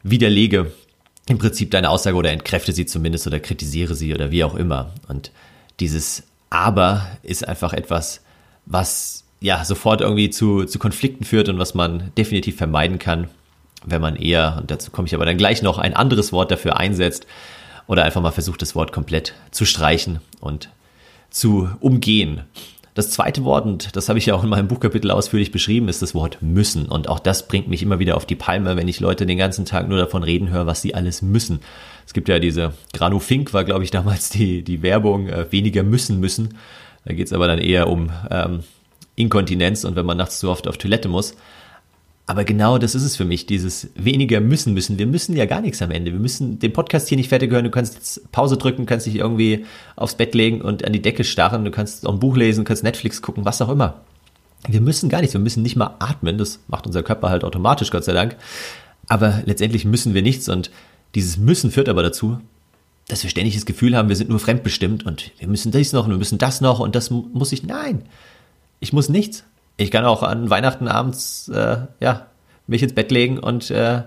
widerlege 0.02 0.72
im 1.28 1.38
Prinzip 1.38 1.70
deine 1.70 1.90
Aussage 1.90 2.16
oder 2.16 2.30
entkräfte 2.30 2.72
sie 2.72 2.86
zumindest 2.86 3.26
oder 3.26 3.40
kritisiere 3.40 3.94
sie 3.94 4.14
oder 4.14 4.30
wie 4.30 4.44
auch 4.44 4.54
immer. 4.54 4.92
Und 5.08 5.30
dieses 5.80 6.22
aber 6.50 7.06
ist 7.22 7.46
einfach 7.46 7.72
etwas, 7.72 8.22
was 8.64 9.24
ja 9.40 9.64
sofort 9.64 10.00
irgendwie 10.00 10.30
zu, 10.30 10.64
zu 10.64 10.78
Konflikten 10.78 11.24
führt 11.24 11.48
und 11.48 11.58
was 11.58 11.74
man 11.74 12.12
definitiv 12.16 12.56
vermeiden 12.56 12.98
kann, 12.98 13.28
wenn 13.86 14.02
man 14.02 14.16
eher, 14.16 14.58
und 14.60 14.70
dazu 14.70 14.90
komme 14.90 15.06
ich 15.06 15.14
aber 15.14 15.24
dann 15.24 15.38
gleich 15.38 15.62
noch, 15.62 15.78
ein 15.78 15.94
anderes 15.94 16.32
Wort 16.32 16.50
dafür 16.50 16.76
einsetzt 16.76 17.26
oder 17.86 18.04
einfach 18.04 18.20
mal 18.20 18.32
versucht, 18.32 18.60
das 18.62 18.74
Wort 18.74 18.92
komplett 18.92 19.34
zu 19.50 19.64
streichen 19.64 20.20
und 20.40 20.68
zu 21.30 21.70
umgehen. 21.80 22.42
Das 22.94 23.10
zweite 23.10 23.44
Wort, 23.44 23.66
und 23.66 23.94
das 23.94 24.08
habe 24.08 24.18
ich 24.18 24.24
ja 24.24 24.34
auch 24.34 24.42
in 24.42 24.48
meinem 24.48 24.68
Buchkapitel 24.68 25.10
ausführlich 25.10 25.52
beschrieben, 25.52 25.88
ist 25.88 26.00
das 26.00 26.14
Wort 26.14 26.38
müssen. 26.40 26.86
Und 26.86 27.10
auch 27.10 27.18
das 27.18 27.46
bringt 27.46 27.68
mich 27.68 27.82
immer 27.82 27.98
wieder 27.98 28.16
auf 28.16 28.24
die 28.24 28.36
Palme, 28.36 28.74
wenn 28.76 28.88
ich 28.88 29.00
Leute 29.00 29.26
den 29.26 29.36
ganzen 29.36 29.66
Tag 29.66 29.86
nur 29.86 29.98
davon 29.98 30.22
reden 30.22 30.48
höre, 30.48 30.66
was 30.66 30.80
sie 30.80 30.94
alles 30.94 31.20
müssen. 31.20 31.60
Es 32.06 32.14
gibt 32.14 32.28
ja 32.30 32.38
diese, 32.38 32.72
Granu 32.94 33.18
Fink 33.18 33.52
war, 33.52 33.64
glaube 33.64 33.84
ich, 33.84 33.90
damals 33.90 34.30
die, 34.30 34.62
die 34.62 34.80
Werbung, 34.80 35.28
äh, 35.28 35.52
weniger 35.52 35.82
müssen 35.82 36.20
müssen. 36.20 36.56
Da 37.04 37.12
geht 37.12 37.26
es 37.26 37.34
aber 37.34 37.46
dann 37.46 37.58
eher 37.58 37.88
um 37.88 38.10
ähm, 38.30 38.60
Inkontinenz 39.14 39.84
und 39.84 39.94
wenn 39.94 40.06
man 40.06 40.16
nachts 40.16 40.38
zu 40.38 40.48
oft 40.48 40.66
auf 40.66 40.78
Toilette 40.78 41.08
muss. 41.08 41.36
Aber 42.28 42.44
genau 42.44 42.78
das 42.78 42.96
ist 42.96 43.04
es 43.04 43.14
für 43.14 43.24
mich, 43.24 43.46
dieses 43.46 43.88
weniger 43.94 44.40
müssen 44.40 44.74
müssen. 44.74 44.98
Wir 44.98 45.06
müssen 45.06 45.36
ja 45.36 45.46
gar 45.46 45.60
nichts 45.60 45.80
am 45.80 45.92
Ende. 45.92 46.12
Wir 46.12 46.18
müssen 46.18 46.58
den 46.58 46.72
Podcast 46.72 47.08
hier 47.08 47.16
nicht 47.16 47.28
fertig 47.28 47.52
hören. 47.52 47.64
Du 47.64 47.70
kannst 47.70 47.94
jetzt 47.94 48.32
Pause 48.32 48.56
drücken, 48.56 48.84
kannst 48.84 49.06
dich 49.06 49.14
irgendwie 49.14 49.64
aufs 49.94 50.16
Bett 50.16 50.34
legen 50.34 50.60
und 50.60 50.84
an 50.84 50.92
die 50.92 51.02
Decke 51.02 51.22
starren. 51.22 51.64
Du 51.64 51.70
kannst 51.70 52.04
auch 52.04 52.12
ein 52.12 52.18
Buch 52.18 52.36
lesen, 52.36 52.64
kannst 52.64 52.82
Netflix 52.82 53.22
gucken, 53.22 53.44
was 53.44 53.62
auch 53.62 53.68
immer. 53.68 54.00
Wir 54.66 54.80
müssen 54.80 55.08
gar 55.08 55.20
nichts. 55.20 55.34
Wir 55.34 55.40
müssen 55.40 55.62
nicht 55.62 55.76
mal 55.76 55.94
atmen. 56.00 56.36
Das 56.36 56.58
macht 56.66 56.86
unser 56.86 57.04
Körper 57.04 57.30
halt 57.30 57.44
automatisch, 57.44 57.92
Gott 57.92 58.04
sei 58.04 58.12
Dank. 58.12 58.36
Aber 59.06 59.42
letztendlich 59.46 59.84
müssen 59.84 60.12
wir 60.12 60.22
nichts 60.22 60.48
und 60.48 60.72
dieses 61.14 61.36
Müssen 61.36 61.70
führt 61.70 61.88
aber 61.88 62.02
dazu, 62.02 62.38
dass 63.06 63.22
wir 63.22 63.30
ständig 63.30 63.54
das 63.54 63.66
Gefühl 63.66 63.96
haben, 63.96 64.08
wir 64.08 64.16
sind 64.16 64.30
nur 64.30 64.40
fremdbestimmt 64.40 65.06
und 65.06 65.30
wir 65.38 65.46
müssen 65.46 65.70
dies 65.70 65.92
noch 65.92 66.06
und 66.06 66.10
wir 66.10 66.18
müssen 66.18 66.38
das 66.38 66.60
noch 66.60 66.80
und 66.80 66.96
das 66.96 67.10
muss 67.10 67.52
ich. 67.52 67.62
Nein, 67.62 68.02
ich 68.80 68.92
muss 68.92 69.08
nichts. 69.08 69.44
Ich 69.76 69.90
kann 69.90 70.04
auch 70.04 70.22
an 70.22 70.48
Weihnachten 70.50 70.88
abends, 70.88 71.48
äh, 71.48 71.78
ja, 72.00 72.26
mich 72.66 72.82
ins 72.82 72.94
Bett 72.94 73.10
legen 73.10 73.38
und 73.38 73.70
äh, 73.70 74.02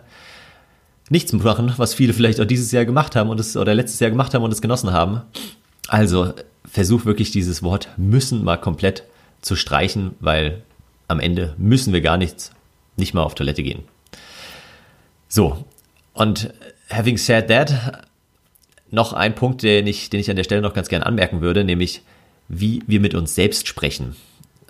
nichts 1.10 1.32
machen, 1.34 1.74
was 1.78 1.94
viele 1.94 2.14
vielleicht 2.14 2.40
auch 2.40 2.46
dieses 2.46 2.72
Jahr 2.72 2.86
gemacht 2.86 3.16
haben 3.16 3.30
und 3.30 3.40
es 3.40 3.56
oder 3.56 3.74
letztes 3.74 4.00
Jahr 4.00 4.10
gemacht 4.10 4.34
haben 4.34 4.44
und 4.44 4.52
es 4.52 4.62
genossen 4.62 4.92
haben. 4.92 5.22
Also 5.88 6.34
versuch 6.66 7.06
wirklich 7.06 7.32
dieses 7.32 7.64
Wort 7.64 7.90
müssen 7.98 8.44
mal 8.44 8.58
komplett 8.58 9.04
zu 9.42 9.56
streichen, 9.56 10.16
weil 10.20 10.62
am 11.08 11.20
Ende 11.20 11.56
müssen 11.58 11.94
wir 11.94 12.02
gar 12.02 12.18
nichts, 12.18 12.52
nicht 12.98 13.14
mal 13.14 13.24
auf 13.24 13.36
Toilette 13.36 13.64
gehen. 13.64 13.84
So, 15.28 15.66
und 16.14 16.54
having 16.92 17.18
said 17.18 17.48
that, 17.48 18.08
noch 18.92 19.14
ein 19.14 19.36
Punkt, 19.36 19.64
den 19.64 19.88
ich, 19.88 20.10
den 20.10 20.20
ich 20.20 20.30
an 20.30 20.36
der 20.36 20.44
Stelle 20.44 20.62
noch 20.62 20.74
ganz 20.74 20.90
gern 20.90 21.04
anmerken 21.04 21.42
würde, 21.42 21.64
nämlich 21.64 22.02
wie 22.48 22.84
wir 22.88 23.00
mit 23.00 23.14
uns 23.14 23.36
selbst 23.36 23.68
sprechen 23.68 24.16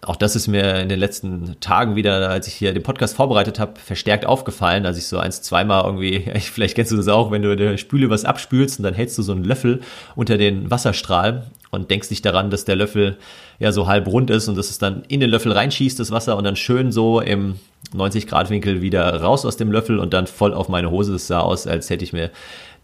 auch 0.03 0.15
das 0.15 0.35
ist 0.35 0.47
mir 0.47 0.79
in 0.79 0.89
den 0.89 0.99
letzten 0.99 1.59
Tagen 1.59 1.95
wieder, 1.95 2.29
als 2.29 2.47
ich 2.47 2.53
hier 2.53 2.73
den 2.73 2.83
Podcast 2.83 3.15
vorbereitet 3.15 3.59
habe, 3.59 3.79
verstärkt 3.79 4.25
aufgefallen, 4.25 4.85
als 4.85 4.97
ich 4.97 5.07
so 5.07 5.17
eins, 5.17 5.41
zweimal 5.41 5.83
irgendwie, 5.85 6.19
vielleicht 6.39 6.75
kennst 6.75 6.91
du 6.91 6.97
das 6.97 7.07
auch, 7.07 7.31
wenn 7.31 7.41
du 7.41 7.51
in 7.51 7.57
der 7.57 7.77
Spüle 7.77 8.09
was 8.09 8.25
abspülst 8.25 8.79
und 8.79 8.83
dann 8.83 8.93
hältst 8.93 9.17
du 9.17 9.23
so 9.23 9.31
einen 9.31 9.43
Löffel 9.43 9.81
unter 10.15 10.37
den 10.37 10.71
Wasserstrahl 10.71 11.47
und 11.71 11.91
denkst 11.91 12.09
nicht 12.09 12.25
daran, 12.25 12.49
dass 12.49 12.65
der 12.65 12.75
Löffel 12.75 13.17
ja 13.59 13.71
so 13.71 13.87
halb 13.87 14.07
rund 14.07 14.29
ist 14.29 14.47
und 14.47 14.57
dass 14.57 14.69
es 14.69 14.77
dann 14.77 15.03
in 15.07 15.19
den 15.19 15.29
Löffel 15.29 15.51
reinschießt, 15.51 15.99
das 15.99 16.11
Wasser, 16.11 16.37
und 16.37 16.43
dann 16.43 16.55
schön 16.55 16.91
so 16.91 17.19
im, 17.19 17.55
90 17.93 18.27
Grad 18.27 18.49
Winkel 18.49 18.81
wieder 18.81 19.21
raus 19.21 19.45
aus 19.45 19.57
dem 19.57 19.71
Löffel 19.71 19.99
und 19.99 20.13
dann 20.13 20.27
voll 20.27 20.53
auf 20.53 20.69
meine 20.69 20.91
Hose. 20.91 21.15
Es 21.15 21.27
sah 21.27 21.39
aus, 21.39 21.67
als 21.67 21.89
hätte 21.89 22.03
ich 22.03 22.13
mir 22.13 22.29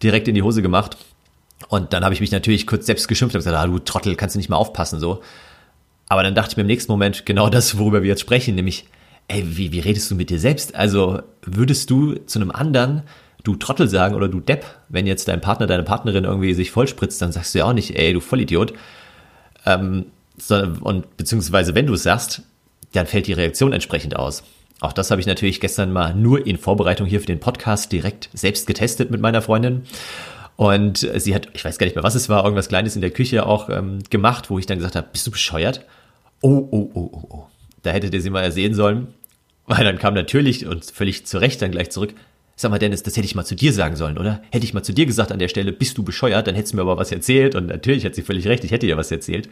direkt 0.02 0.28
in 0.28 0.36
die 0.36 0.42
Hose 0.42 0.62
gemacht. 0.62 0.98
Und 1.70 1.94
dann 1.94 2.04
habe 2.04 2.14
ich 2.14 2.22
mich 2.22 2.32
natürlich 2.32 2.68
kurz 2.68 2.86
selbst 2.86 3.08
geschimpft 3.08 3.36
und 3.36 3.40
gesagt, 3.40 3.56
ah, 3.56 3.66
du 3.66 3.80
Trottel, 3.80 4.16
kannst 4.16 4.36
du 4.36 4.40
nicht 4.40 4.50
mal 4.50 4.58
aufpassen, 4.58 5.00
so. 5.00 5.22
Aber 6.08 6.24
dann 6.24 6.36
dachte 6.36 6.52
ich 6.52 6.58
mir 6.58 6.62
im 6.62 6.68
nächsten 6.68 6.92
Moment 6.92 7.26
genau 7.26 7.50
das, 7.50 7.78
worüber 7.78 8.04
wir 8.04 8.10
jetzt 8.10 8.22
sprechen, 8.22 8.56
nämlich, 8.56 8.86
ey, 9.28 9.44
wie, 9.58 9.72
wie 9.72 9.80
redest 9.80 10.12
du 10.12 10.16
mit 10.16 10.30
dir 10.30 10.40
selbst? 10.40 10.76
Also 10.76 11.22
würdest 11.42 11.90
du 11.90 12.16
zu 12.26 12.40
einem 12.40 12.52
anderen 12.52 13.04
du 13.46 13.56
Trottel 13.56 13.88
sagen 13.88 14.16
oder 14.16 14.28
du 14.28 14.40
Depp, 14.40 14.66
wenn 14.90 15.08
jetzt 15.08 15.28
dein 15.28 15.40
Partner, 15.40 15.68
deine 15.68 15.84
Partnerin 15.84 16.26
irgendwie 16.26 16.54
sich 16.54 16.72
vollspritzt, 16.72 17.22
dann 17.22 17.32
sagst 17.32 17.54
du 17.54 17.60
ja 17.60 17.66
auch 17.66 17.74
nicht, 17.74 17.98
ey, 17.98 18.12
du 18.12 18.20
Vollidiot. 18.20 18.74
Ähm, 19.66 20.08
so, 20.38 20.56
und 20.82 21.16
beziehungsweise 21.16 21.76
wenn 21.76 21.86
du 21.86 21.94
es 21.94 22.04
sagst, 22.04 22.42
dann 22.94 23.06
fällt 23.06 23.28
die 23.28 23.34
Reaktion 23.34 23.72
entsprechend 23.72 24.16
aus. 24.16 24.44
Auch 24.82 24.94
das 24.94 25.12
habe 25.12 25.22
ich 25.22 25.28
natürlich 25.28 25.62
gestern 25.62 25.94
mal 25.94 26.14
nur 26.14 26.46
in 26.46 26.58
Vorbereitung 26.58 27.08
hier 27.08 27.22
für 27.22 27.28
den 27.28 27.40
Podcast 27.40 27.92
direkt 27.92 28.30
selbst 28.34 28.68
getestet 28.68 29.10
mit 29.12 29.22
meiner 29.22 29.42
Freundin. 29.42 29.84
Und 30.56 31.10
sie 31.16 31.36
hat, 31.36 31.50
ich 31.54 31.66
weiß 31.66 31.78
gar 31.78 31.86
nicht 31.86 31.96
mehr, 31.96 32.04
was 32.04 32.16
es 32.16 32.30
war, 32.30 32.44
irgendwas 32.44 32.70
Kleines 32.70 32.96
in 32.96 33.02
der 33.02 33.12
Küche 33.12 33.46
auch 33.46 33.70
ähm, 33.70 34.00
gemacht, 34.10 34.50
wo 34.50 34.58
ich 34.58 34.66
dann 34.66 34.78
gesagt 34.78 34.96
habe, 34.96 35.08
bist 35.12 35.28
du 35.28 35.32
bescheuert? 35.32 35.86
Oh, 36.42 36.68
oh, 36.72 36.92
oh, 36.94 37.10
oh, 37.12 37.28
oh. 37.30 37.48
Da 37.84 37.92
hättet 37.92 38.14
ihr 38.14 38.22
sie 38.22 38.30
mal 38.30 38.52
sehen 38.52 38.74
sollen. 38.74 39.08
Weil 39.68 39.84
dann 39.84 39.98
kam 39.98 40.14
natürlich 40.14 40.66
und 40.68 40.86
völlig 40.86 41.26
zu 41.26 41.40
Recht 41.40 41.62
dann 41.62 41.72
gleich 41.72 41.90
zurück, 41.90 42.14
Sag 42.58 42.72
mal, 42.72 42.80
Dennis, 42.80 43.04
das 43.04 43.18
hätte 43.18 43.26
ich 43.26 43.36
mal 43.36 43.44
zu 43.44 43.54
dir 43.54 43.74
sagen 43.74 43.98
sollen, 43.98 44.18
oder? 44.18 44.42
Hätte 44.50 44.64
ich 44.66 44.74
mal 44.74 44.82
zu 44.82 44.94
dir 44.94 45.06
gesagt 45.06 45.34
an 45.34 45.40
der 45.40 45.50
Stelle, 45.50 45.74
bist 45.74 45.98
du 45.98 46.04
bescheuert, 46.04 46.48
dann 46.48 46.56
hättest 46.56 46.72
du 46.72 46.78
mir 46.78 46.84
aber 46.84 46.98
was 46.98 47.12
erzählt. 47.12 47.54
Und 47.54 47.66
natürlich 47.66 48.06
hat 48.06 48.16
sie 48.16 48.22
völlig 48.22 48.48
recht, 48.48 48.64
ich 48.64 48.72
hätte 48.72 48.88
ihr 48.88 48.96
was 48.96 49.12
erzählt. 49.12 49.50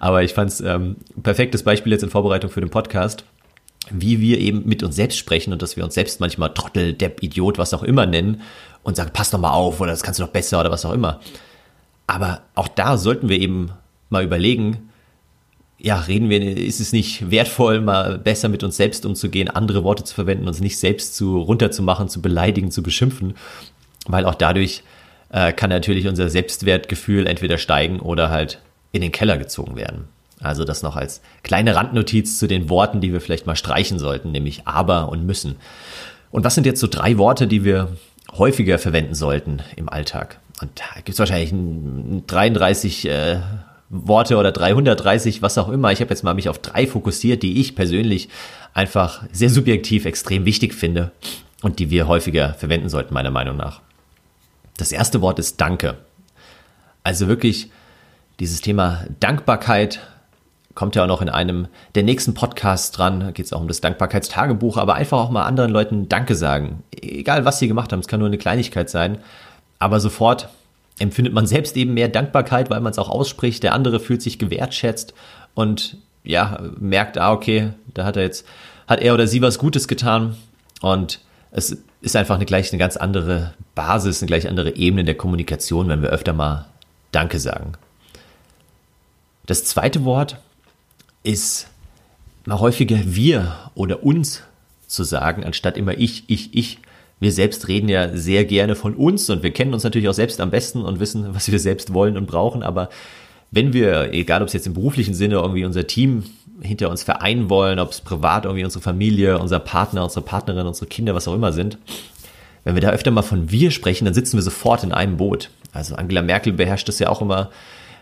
Aber 0.00 0.22
ich 0.22 0.34
fand 0.34 0.50
es 0.50 0.60
ähm, 0.60 0.96
perfektes 1.22 1.62
Beispiel 1.62 1.92
jetzt 1.92 2.02
in 2.02 2.10
Vorbereitung 2.10 2.50
für 2.50 2.60
den 2.60 2.68
Podcast, 2.68 3.24
wie 3.92 4.20
wir 4.20 4.38
eben 4.38 4.66
mit 4.66 4.82
uns 4.82 4.96
selbst 4.96 5.18
sprechen 5.18 5.52
und 5.52 5.62
dass 5.62 5.76
wir 5.76 5.84
uns 5.84 5.94
selbst 5.94 6.20
manchmal 6.20 6.54
Trottel, 6.54 6.92
Depp, 6.92 7.22
Idiot, 7.22 7.58
was 7.58 7.74
auch 7.74 7.82
immer 7.82 8.06
nennen 8.06 8.42
und 8.82 8.96
sagen, 8.96 9.10
pass 9.12 9.30
doch 9.30 9.38
mal 9.38 9.52
auf 9.52 9.80
oder 9.80 9.90
das 9.90 10.02
kannst 10.02 10.20
du 10.20 10.24
doch 10.24 10.32
besser 10.32 10.60
oder 10.60 10.70
was 10.70 10.84
auch 10.84 10.92
immer. 10.92 11.20
Aber 12.06 12.42
auch 12.54 12.68
da 12.68 12.96
sollten 12.96 13.28
wir 13.28 13.40
eben 13.40 13.70
mal 14.10 14.24
überlegen, 14.24 14.90
ja, 15.78 15.98
reden 15.98 16.30
wir, 16.30 16.40
ist 16.40 16.80
es 16.80 16.92
nicht 16.92 17.30
wertvoll, 17.30 17.80
mal 17.80 18.18
besser 18.18 18.48
mit 18.48 18.62
uns 18.62 18.76
selbst 18.76 19.04
umzugehen, 19.04 19.48
andere 19.48 19.82
Worte 19.82 20.04
zu 20.04 20.14
verwenden, 20.14 20.46
uns 20.46 20.60
nicht 20.60 20.78
selbst 20.78 21.16
zu 21.16 21.38
runterzumachen, 21.38 22.08
zu 22.08 22.22
beleidigen, 22.22 22.70
zu 22.70 22.82
beschimpfen, 22.82 23.34
weil 24.06 24.26
auch 24.26 24.36
dadurch 24.36 24.84
äh, 25.30 25.52
kann 25.52 25.70
natürlich 25.70 26.06
unser 26.06 26.28
Selbstwertgefühl 26.28 27.26
entweder 27.26 27.58
steigen 27.58 27.98
oder 27.98 28.30
halt 28.30 28.60
in 28.92 29.00
den 29.00 29.10
Keller 29.10 29.38
gezogen 29.38 29.74
werden. 29.76 30.04
Also 30.42 30.64
das 30.64 30.82
noch 30.82 30.96
als 30.96 31.20
kleine 31.42 31.74
Randnotiz 31.74 32.38
zu 32.38 32.46
den 32.46 32.68
Worten, 32.68 33.00
die 33.00 33.12
wir 33.12 33.20
vielleicht 33.20 33.46
mal 33.46 33.56
streichen 33.56 33.98
sollten, 33.98 34.32
nämlich 34.32 34.66
aber 34.66 35.08
und 35.08 35.24
müssen. 35.24 35.56
Und 36.30 36.44
was 36.44 36.54
sind 36.54 36.66
jetzt 36.66 36.80
so 36.80 36.86
drei 36.86 37.18
Worte, 37.18 37.46
die 37.46 37.64
wir 37.64 37.88
häufiger 38.36 38.78
verwenden 38.78 39.14
sollten 39.14 39.60
im 39.76 39.88
Alltag? 39.88 40.38
Und 40.60 40.70
da 40.78 40.96
gibt 40.96 41.10
es 41.10 41.18
wahrscheinlich 41.18 41.52
33 42.26 43.08
äh, 43.08 43.40
Worte 43.88 44.38
oder 44.38 44.52
330, 44.52 45.42
was 45.42 45.58
auch 45.58 45.68
immer. 45.68 45.92
Ich 45.92 46.00
habe 46.00 46.10
jetzt 46.10 46.24
mal 46.24 46.34
mich 46.34 46.48
auf 46.48 46.58
drei 46.58 46.86
fokussiert, 46.86 47.42
die 47.42 47.60
ich 47.60 47.74
persönlich 47.74 48.28
einfach 48.72 49.22
sehr 49.32 49.50
subjektiv 49.50 50.06
extrem 50.06 50.46
wichtig 50.46 50.74
finde 50.74 51.12
und 51.60 51.78
die 51.78 51.90
wir 51.90 52.08
häufiger 52.08 52.54
verwenden 52.54 52.88
sollten, 52.88 53.12
meiner 53.12 53.30
Meinung 53.30 53.56
nach. 53.56 53.82
Das 54.78 54.92
erste 54.92 55.20
Wort 55.20 55.38
ist 55.38 55.60
Danke. 55.60 55.98
Also 57.04 57.28
wirklich 57.28 57.70
dieses 58.40 58.62
Thema 58.62 59.04
Dankbarkeit 59.20 60.00
kommt 60.74 60.94
ja 60.96 61.04
auch 61.04 61.08
noch 61.08 61.22
in 61.22 61.28
einem 61.28 61.68
der 61.94 62.02
nächsten 62.02 62.34
Podcasts 62.34 62.90
dran. 62.90 63.20
Da 63.20 63.30
geht 63.30 63.46
es 63.46 63.52
auch 63.52 63.60
um 63.60 63.68
das 63.68 63.80
Dankbarkeitstagebuch, 63.80 64.76
aber 64.76 64.94
einfach 64.94 65.18
auch 65.18 65.30
mal 65.30 65.44
anderen 65.44 65.70
Leuten 65.70 66.08
Danke 66.08 66.34
sagen. 66.34 66.82
Egal, 66.92 67.44
was 67.44 67.58
sie 67.58 67.68
gemacht 67.68 67.92
haben, 67.92 68.00
es 68.00 68.08
kann 68.08 68.20
nur 68.20 68.28
eine 68.28 68.38
Kleinigkeit 68.38 68.90
sein, 68.90 69.18
aber 69.78 70.00
sofort 70.00 70.48
empfindet 70.98 71.34
man 71.34 71.46
selbst 71.46 71.76
eben 71.76 71.94
mehr 71.94 72.08
Dankbarkeit, 72.08 72.70
weil 72.70 72.80
man 72.80 72.92
es 72.92 72.98
auch 72.98 73.08
ausspricht. 73.08 73.62
Der 73.62 73.74
andere 73.74 74.00
fühlt 74.00 74.22
sich 74.22 74.38
gewertschätzt 74.38 75.14
und 75.54 75.96
ja, 76.24 76.60
merkt, 76.78 77.18
ah, 77.18 77.32
okay, 77.32 77.70
da 77.94 78.04
hat 78.04 78.16
er 78.16 78.22
jetzt, 78.22 78.46
hat 78.86 79.00
er 79.00 79.14
oder 79.14 79.26
sie 79.26 79.42
was 79.42 79.58
Gutes 79.58 79.88
getan 79.88 80.36
und 80.80 81.20
es 81.50 81.76
ist 82.00 82.16
einfach 82.16 82.36
eine 82.36 82.46
gleich 82.46 82.72
eine 82.72 82.78
ganz 82.78 82.96
andere 82.96 83.54
Basis, 83.74 84.22
eine 84.22 84.28
gleich 84.28 84.48
andere 84.48 84.76
Ebene 84.76 85.04
der 85.04 85.16
Kommunikation, 85.16 85.88
wenn 85.88 86.02
wir 86.02 86.10
öfter 86.10 86.32
mal 86.32 86.66
Danke 87.10 87.38
sagen. 87.38 87.72
Das 89.46 89.64
zweite 89.64 90.04
Wort 90.04 90.38
ist 91.22 91.68
mal 92.44 92.60
häufiger 92.60 92.98
wir 93.04 93.70
oder 93.74 94.02
uns 94.02 94.42
zu 94.86 95.04
sagen, 95.04 95.44
anstatt 95.44 95.76
immer 95.76 95.96
ich, 95.98 96.24
ich, 96.26 96.54
ich 96.54 96.78
wir 97.20 97.30
selbst 97.30 97.68
reden 97.68 97.88
ja 97.88 98.16
sehr 98.16 98.44
gerne 98.44 98.74
von 98.74 98.94
uns 98.94 99.30
und 99.30 99.44
wir 99.44 99.52
kennen 99.52 99.72
uns 99.72 99.84
natürlich 99.84 100.08
auch 100.08 100.14
selbst 100.14 100.40
am 100.40 100.50
besten 100.50 100.82
und 100.82 100.98
wissen, 100.98 101.26
was 101.34 101.50
wir 101.50 101.60
selbst 101.60 101.94
wollen 101.94 102.16
und 102.16 102.26
brauchen. 102.26 102.62
Aber 102.62 102.90
wenn 103.52 103.72
wir, 103.72 104.12
egal 104.12 104.42
ob 104.42 104.48
es 104.48 104.54
jetzt 104.54 104.66
im 104.66 104.74
beruflichen 104.74 105.14
Sinne 105.14 105.36
irgendwie 105.36 105.64
unser 105.64 105.86
Team 105.86 106.24
hinter 106.60 106.90
uns 106.90 107.02
vereinen 107.02 107.48
wollen, 107.48 107.78
ob 107.78 107.90
es 107.90 108.00
privat 108.00 108.44
irgendwie 108.44 108.64
unsere 108.64 108.82
Familie, 108.82 109.38
unser 109.38 109.60
Partner, 109.60 110.02
unsere 110.04 110.22
Partnerin, 110.22 110.66
unsere 110.66 110.86
Kinder, 110.86 111.14
was 111.14 111.28
auch 111.28 111.34
immer 111.34 111.52
sind, 111.52 111.78
wenn 112.64 112.74
wir 112.74 112.82
da 112.82 112.90
öfter 112.90 113.10
mal 113.10 113.22
von 113.22 113.50
wir 113.50 113.70
sprechen, 113.70 114.04
dann 114.04 114.14
sitzen 114.14 114.36
wir 114.36 114.42
sofort 114.42 114.84
in 114.84 114.92
einem 114.92 115.16
Boot. 115.16 115.50
Also 115.72 115.94
Angela 115.94 116.22
Merkel 116.22 116.52
beherrscht 116.52 116.88
das 116.88 116.98
ja 116.98 117.08
auch 117.08 117.22
immer 117.22 117.50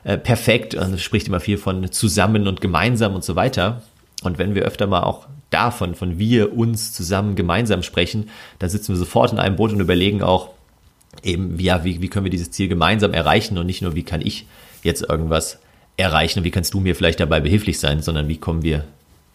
äh, 0.04 0.16
perfekt 0.16 0.74
und 0.74 1.00
spricht 1.00 1.28
immer 1.28 1.40
viel 1.40 1.58
von 1.58 1.90
zusammen 1.92 2.48
und 2.48 2.60
gemeinsam 2.60 3.14
und 3.14 3.24
so 3.24 3.36
weiter. 3.36 3.82
Und 4.22 4.38
wenn 4.38 4.54
wir 4.54 4.62
öfter 4.62 4.86
mal 4.86 5.02
auch 5.02 5.26
davon, 5.50 5.94
von 5.94 6.18
wir 6.18 6.56
uns 6.56 6.92
zusammen 6.92 7.34
gemeinsam 7.34 7.82
sprechen, 7.82 8.30
dann 8.58 8.70
sitzen 8.70 8.92
wir 8.92 8.98
sofort 8.98 9.32
in 9.32 9.38
einem 9.38 9.56
Boot 9.56 9.72
und 9.72 9.80
überlegen 9.80 10.22
auch 10.22 10.50
eben, 11.22 11.58
ja, 11.58 11.84
wie, 11.84 12.00
wie 12.00 12.08
können 12.08 12.24
wir 12.24 12.30
dieses 12.30 12.50
Ziel 12.50 12.68
gemeinsam 12.68 13.12
erreichen 13.12 13.58
und 13.58 13.66
nicht 13.66 13.82
nur, 13.82 13.94
wie 13.94 14.04
kann 14.04 14.20
ich 14.20 14.46
jetzt 14.82 15.02
irgendwas 15.02 15.58
erreichen 15.96 16.40
und 16.40 16.44
wie 16.44 16.50
kannst 16.50 16.72
du 16.74 16.80
mir 16.80 16.94
vielleicht 16.94 17.20
dabei 17.20 17.40
behilflich 17.40 17.78
sein, 17.78 18.00
sondern 18.00 18.28
wie 18.28 18.38
kommen 18.38 18.62
wir 18.62 18.84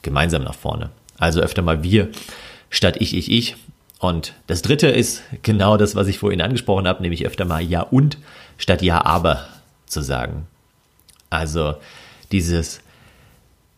gemeinsam 0.02 0.44
nach 0.44 0.56
vorne. 0.56 0.90
Also 1.18 1.42
öfter 1.42 1.62
mal 1.62 1.84
wir 1.84 2.10
statt 2.70 2.98
ich, 3.00 3.16
ich, 3.16 3.32
ich. 3.32 3.56
Und 4.00 4.34
das 4.48 4.62
dritte 4.62 4.88
ist 4.88 5.24
genau 5.42 5.78
das, 5.78 5.96
was 5.96 6.08
ich 6.08 6.20
vorhin 6.20 6.42
angesprochen 6.42 6.88
habe, 6.88 7.02
nämlich 7.02 7.26
öfter 7.26 7.46
mal 7.46 7.62
ja 7.62 7.82
und 7.82 8.18
statt 8.58 8.82
ja 8.82 9.04
aber 9.06 9.46
zu 9.86 10.02
sagen. 10.02 10.48
Also 11.38 11.76
dieses 12.32 12.82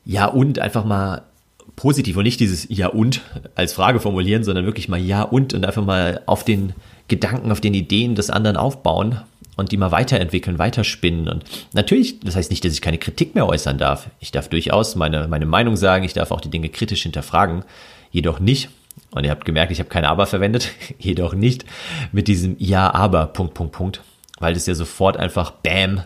ja 0.05 0.25
und 0.25 0.59
einfach 0.59 0.85
mal 0.85 1.23
positiv 1.75 2.17
und 2.17 2.23
nicht 2.23 2.39
dieses 2.39 2.67
Ja 2.69 2.87
und 2.87 3.21
als 3.55 3.73
Frage 3.73 3.99
formulieren, 3.99 4.43
sondern 4.43 4.65
wirklich 4.65 4.89
mal 4.89 4.99
Ja 4.99 5.23
und 5.23 5.53
und 5.53 5.65
einfach 5.65 5.85
mal 5.85 6.21
auf 6.25 6.43
den 6.43 6.73
Gedanken, 7.07 7.51
auf 7.51 7.61
den 7.61 7.73
Ideen 7.73 8.15
des 8.15 8.29
anderen 8.29 8.57
aufbauen 8.57 9.21
und 9.57 9.71
die 9.71 9.77
mal 9.77 9.91
weiterentwickeln, 9.91 10.59
weiterspinnen. 10.59 11.27
Und 11.27 11.43
natürlich, 11.73 12.19
das 12.19 12.35
heißt 12.35 12.51
nicht, 12.51 12.63
dass 12.63 12.73
ich 12.73 12.81
keine 12.81 12.97
Kritik 12.97 13.35
mehr 13.35 13.47
äußern 13.47 13.77
darf. 13.77 14.09
Ich 14.19 14.31
darf 14.31 14.49
durchaus 14.49 14.95
meine, 14.95 15.27
meine 15.27 15.45
Meinung 15.45 15.77
sagen, 15.77 16.03
ich 16.03 16.13
darf 16.13 16.31
auch 16.31 16.41
die 16.41 16.49
Dinge 16.49 16.69
kritisch 16.69 17.03
hinterfragen, 17.03 17.63
jedoch 18.11 18.39
nicht, 18.39 18.69
und 19.11 19.23
ihr 19.23 19.31
habt 19.31 19.45
gemerkt, 19.45 19.71
ich 19.71 19.79
habe 19.79 19.89
kein 19.89 20.05
Aber 20.05 20.25
verwendet, 20.25 20.71
jedoch 20.99 21.33
nicht 21.33 21.65
mit 22.11 22.27
diesem 22.27 22.55
Ja, 22.59 22.93
aber, 22.93 23.27
Punkt, 23.27 23.53
Punkt, 23.53 23.73
Punkt, 23.73 24.01
weil 24.39 24.53
das 24.53 24.65
ja 24.65 24.75
sofort 24.75 25.17
einfach 25.17 25.51
Bam 25.51 26.03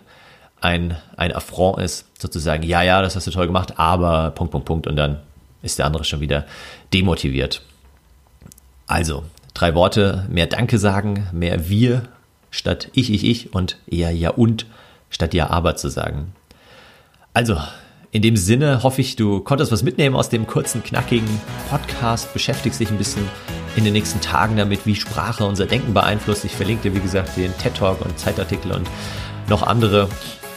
ein, 0.62 0.96
ein 1.18 1.34
Affront 1.36 1.80
ist, 1.80 2.06
sozusagen, 2.20 2.64
ja, 2.64 2.84
ja, 2.84 3.02
das 3.02 3.16
hast 3.16 3.28
du 3.28 3.32
toll 3.32 3.48
gemacht, 3.48 3.78
aber, 3.78 4.32
Punkt, 4.32 4.52
Punkt, 4.52 4.66
Punkt, 4.66 4.88
und 4.88 4.96
dann 4.96 5.20
ist 5.62 5.80
der 5.80 5.88
andere 5.88 6.04
schon 6.04 6.22
wieder 6.22 6.46
demotiviert. 6.94 7.62
Also, 8.88 9.24
drei 9.54 9.76
Worte, 9.76 10.26
mehr 10.30 10.48
Danke 10.48 10.78
sagen, 10.78 11.28
mehr 11.32 11.68
wir 11.70 12.04
statt 12.52 12.90
ich, 12.94 13.12
ich, 13.12 13.24
ich 13.24 13.54
und 13.54 13.78
eher 13.88 14.12
ja 14.12 14.32
und 14.32 14.66
statt 15.10 15.34
ja 15.34 15.50
aber 15.50 15.76
zu 15.76 15.90
sagen. 15.90 16.34
Also, 17.34 17.58
in 18.12 18.22
dem 18.22 18.36
Sinne 18.36 18.84
hoffe 18.84 19.00
ich, 19.00 19.16
du 19.16 19.40
konntest 19.40 19.72
was 19.72 19.84
mitnehmen 19.84 20.18
aus 20.18 20.28
dem 20.28 20.46
kurzen, 20.46 20.84
knackigen 20.84 21.30
Podcast, 21.70 22.34
beschäftigst 22.34 22.82
dich 22.82 22.92
ein 22.92 22.98
bisschen 22.98 23.26
in 23.78 23.86
den 23.86 23.94
nächsten 23.94 24.20
Tagen 24.20 24.58
damit, 24.58 24.86
wie 24.86 24.96
Sprache 24.96 25.46
unser 25.46 25.66
Denken 25.66 25.94
beeinflusst. 25.94 26.44
Ich 26.44 26.52
verlinke 26.52 26.90
dir, 26.90 26.96
wie 26.96 27.00
gesagt, 27.00 27.38
den 27.38 27.58
TED 27.58 27.74
Talk 27.74 28.02
und 28.02 28.20
Zeitartikel 28.20 28.74
und 28.74 28.90
noch 29.48 29.64
andere 29.64 30.10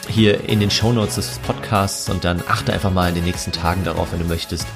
hier 0.08 0.48
in 0.48 0.60
den 0.60 0.70
Shownotes 0.70 1.16
des 1.16 1.38
Podcasts 1.40 2.08
und 2.08 2.24
dann 2.24 2.42
achte 2.48 2.72
einfach 2.72 2.92
mal 2.92 3.08
in 3.08 3.14
den 3.14 3.24
nächsten 3.24 3.52
Tagen 3.52 3.84
darauf, 3.84 4.12
wenn 4.12 4.20
du 4.20 4.26
möchtest, 4.26 4.66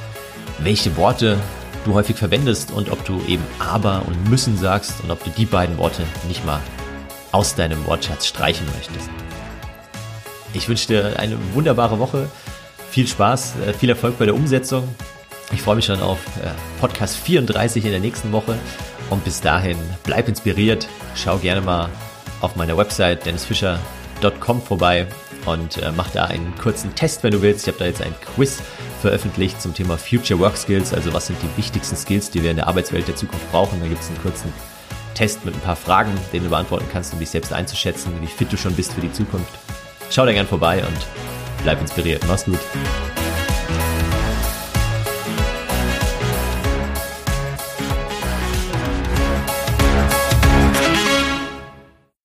welche 0.59 0.97
Worte 0.97 1.39
du 1.85 1.95
häufig 1.95 2.17
verwendest 2.17 2.71
und 2.71 2.91
ob 2.91 3.05
du 3.05 3.21
eben 3.27 3.43
aber 3.59 4.03
und 4.07 4.29
müssen 4.29 4.57
sagst 4.57 5.03
und 5.03 5.11
ob 5.11 5.23
du 5.25 5.31
die 5.31 5.47
beiden 5.47 5.79
Worte 5.79 6.03
nicht 6.27 6.45
mal 6.45 6.61
aus 7.33 7.55
deinem 7.55 7.85
Wortschatz 7.87 8.27
streichen 8.27 8.67
möchtest. 8.77 9.09
Ich 10.55 10.69
wünsche 10.69 10.89
dir 10.89 11.19
eine 11.19 11.37
wunderbare 11.55 11.99
Woche, 11.99 12.29
viel 12.91 13.07
Spaß, 13.07 13.55
äh, 13.67 13.73
viel 13.73 13.91
Erfolg 13.91 14.19
bei 14.19 14.25
der 14.25 14.35
Umsetzung. 14.35 14.89
Ich 15.53 15.63
freue 15.63 15.77
mich 15.77 15.85
schon 15.85 16.01
auf 16.01 16.19
äh, 16.43 16.51
Podcast 16.81 17.17
34 17.17 17.85
in 17.85 17.91
der 17.91 18.01
nächsten 18.01 18.33
Woche 18.33 18.59
und 19.11 19.25
bis 19.25 19.41
dahin 19.41 19.79
bleib 20.05 20.29
inspiriert, 20.29 20.89
schau 21.15 21.39
gerne 21.39 21.61
mal 21.61 21.89
auf 22.41 22.57
meiner 22.57 22.77
Website 22.77 23.27
dennisfischer.com 23.27 23.98
vorbei 24.67 25.07
und 25.47 25.79
äh, 25.79 25.93
mach 25.97 26.11
da 26.11 26.25
einen 26.25 26.55
kurzen 26.57 26.95
Test, 26.95 27.23
wenn 27.23 27.33
du 27.33 27.43
willst. 27.43 27.67
Ich 27.67 27.69
habe 27.69 27.79
da 27.79 27.87
jetzt 27.87 28.03
ein 28.03 28.15
Quiz 28.35 28.59
veröffentlicht 29.01 29.61
zum 29.61 29.75
Thema 29.75 29.97
Future 29.97 30.39
Work 30.41 30.57
Skills, 30.57 30.93
also 30.93 31.13
was 31.13 31.27
sind 31.29 31.39
die 31.43 31.57
wichtigsten 31.57 31.97
Skills, 31.97 32.31
die 32.31 32.43
wir 32.43 32.51
in 32.51 32.57
der 32.57 32.67
Arbeitswelt 32.67 33.09
der 33.09 33.17
Zukunft 33.17 33.51
brauchen. 33.51 33.81
Da 33.81 33.87
gibt 33.87 34.03
es 34.03 34.09
einen 34.09 34.21
kurzen 34.23 34.53
Test 35.15 35.45
mit 35.45 35.55
ein 35.55 35.61
paar 35.61 35.77
Fragen, 35.77 36.13
den 36.33 36.45
du 36.45 36.51
beantworten 36.51 36.87
kannst, 36.93 37.13
um 37.13 37.19
dich 37.19 37.31
selbst 37.31 37.53
einzuschätzen, 37.53 38.13
wie 38.21 38.27
fit 38.27 38.53
du 38.53 38.57
schon 38.57 38.75
bist 38.75 38.93
für 38.93 39.01
die 39.01 39.13
Zukunft. 39.13 39.53
Schau 40.11 40.25
da 40.25 40.33
gern 40.33 40.47
vorbei 40.47 40.79
und 40.79 41.07
bleib 41.63 41.81
inspiriert. 41.81 42.25
Mach's 42.29 42.45
gut. 42.45 42.61